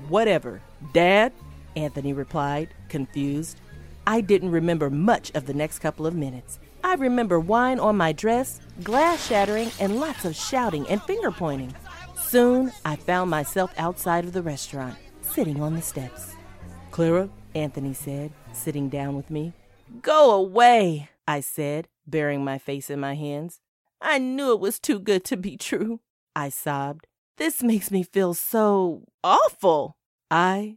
whatever. 0.08 0.62
Dad? 0.94 1.34
Anthony 1.76 2.14
replied, 2.14 2.70
confused. 2.88 3.60
I 4.06 4.22
didn't 4.22 4.50
remember 4.52 4.88
much 4.88 5.30
of 5.34 5.44
the 5.44 5.52
next 5.52 5.80
couple 5.80 6.06
of 6.06 6.14
minutes. 6.14 6.58
I 6.82 6.94
remember 6.94 7.38
wine 7.38 7.78
on 7.78 7.98
my 7.98 8.12
dress, 8.12 8.62
glass 8.82 9.26
shattering, 9.26 9.72
and 9.78 10.00
lots 10.00 10.24
of 10.24 10.34
shouting 10.34 10.88
and 10.88 11.02
finger 11.02 11.30
pointing. 11.30 11.74
Soon, 12.18 12.72
I 12.82 12.96
found 12.96 13.28
myself 13.28 13.74
outside 13.76 14.24
of 14.24 14.32
the 14.32 14.40
restaurant, 14.40 14.96
sitting 15.20 15.60
on 15.60 15.74
the 15.74 15.82
steps. 15.82 16.34
Clara, 16.92 17.28
Anthony 17.54 17.92
said, 17.92 18.32
sitting 18.54 18.88
down 18.88 19.16
with 19.16 19.28
me. 19.28 19.52
Go 20.00 20.30
away, 20.32 21.10
I 21.28 21.40
said, 21.40 21.88
burying 22.06 22.42
my 22.42 22.56
face 22.56 22.88
in 22.88 22.98
my 22.98 23.16
hands. 23.16 23.60
I 24.00 24.18
knew 24.18 24.52
it 24.52 24.60
was 24.60 24.78
too 24.78 24.98
good 24.98 25.24
to 25.24 25.36
be 25.36 25.56
true, 25.56 26.00
I 26.34 26.48
sobbed. 26.48 27.06
This 27.38 27.62
makes 27.62 27.90
me 27.90 28.02
feel 28.02 28.34
so 28.34 29.04
awful. 29.22 29.96
I 30.30 30.76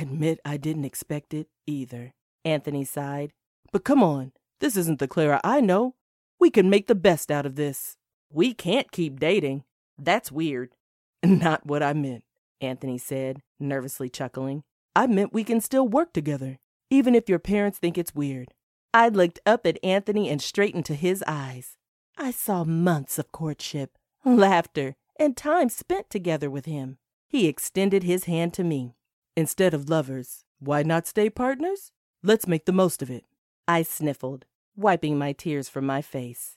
admit 0.00 0.40
I 0.44 0.56
didn't 0.56 0.84
expect 0.84 1.34
it 1.34 1.48
either. 1.66 2.12
Anthony 2.44 2.84
sighed. 2.84 3.32
But 3.72 3.84
come 3.84 4.02
on, 4.02 4.32
this 4.60 4.76
isn't 4.76 5.00
the 5.00 5.08
Clara 5.08 5.40
I 5.42 5.60
know. 5.60 5.94
We 6.38 6.50
can 6.50 6.70
make 6.70 6.86
the 6.86 6.94
best 6.94 7.30
out 7.30 7.46
of 7.46 7.56
this. 7.56 7.96
We 8.32 8.54
can't 8.54 8.92
keep 8.92 9.18
dating. 9.18 9.64
That's 9.98 10.30
weird. 10.30 10.70
Not 11.24 11.66
what 11.66 11.82
I 11.82 11.92
meant, 11.92 12.24
Anthony 12.60 12.98
said, 12.98 13.42
nervously 13.58 14.08
chuckling. 14.08 14.62
I 14.94 15.06
meant 15.06 15.32
we 15.32 15.44
can 15.44 15.60
still 15.60 15.88
work 15.88 16.12
together, 16.12 16.58
even 16.90 17.14
if 17.14 17.28
your 17.28 17.38
parents 17.38 17.78
think 17.78 17.98
it's 17.98 18.14
weird. 18.14 18.48
I 18.94 19.08
looked 19.08 19.40
up 19.44 19.66
at 19.66 19.82
Anthony 19.84 20.28
and 20.28 20.40
straight 20.40 20.74
into 20.74 20.94
his 20.94 21.22
eyes. 21.26 21.76
I 22.18 22.30
saw 22.30 22.64
months 22.64 23.18
of 23.18 23.30
courtship, 23.30 23.98
laughter, 24.24 24.96
and 25.18 25.36
time 25.36 25.68
spent 25.68 26.08
together 26.08 26.48
with 26.48 26.64
him. 26.64 26.96
He 27.28 27.46
extended 27.46 28.04
his 28.04 28.24
hand 28.24 28.54
to 28.54 28.64
me. 28.64 28.94
Instead 29.36 29.74
of 29.74 29.90
lovers, 29.90 30.44
why 30.58 30.82
not 30.82 31.06
stay 31.06 31.28
partners? 31.28 31.92
Let's 32.22 32.46
make 32.46 32.64
the 32.64 32.72
most 32.72 33.02
of 33.02 33.10
it. 33.10 33.24
I 33.68 33.82
sniffled, 33.82 34.46
wiping 34.74 35.18
my 35.18 35.32
tears 35.32 35.68
from 35.68 35.84
my 35.84 36.00
face. 36.00 36.56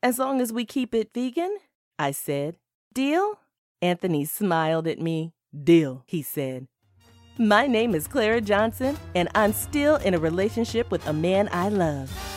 As 0.00 0.18
long 0.18 0.40
as 0.40 0.52
we 0.52 0.64
keep 0.64 0.94
it 0.94 1.12
vegan, 1.12 1.56
I 1.98 2.12
said. 2.12 2.58
Deal? 2.92 3.40
Anthony 3.82 4.24
smiled 4.24 4.86
at 4.86 5.00
me. 5.00 5.32
Deal, 5.52 6.04
he 6.06 6.22
said. 6.22 6.68
My 7.36 7.66
name 7.66 7.96
is 7.96 8.06
Clara 8.06 8.40
Johnson, 8.40 8.96
and 9.16 9.28
I'm 9.34 9.52
still 9.52 9.96
in 9.96 10.14
a 10.14 10.20
relationship 10.20 10.92
with 10.92 11.04
a 11.08 11.12
man 11.12 11.48
I 11.50 11.68
love. 11.68 12.33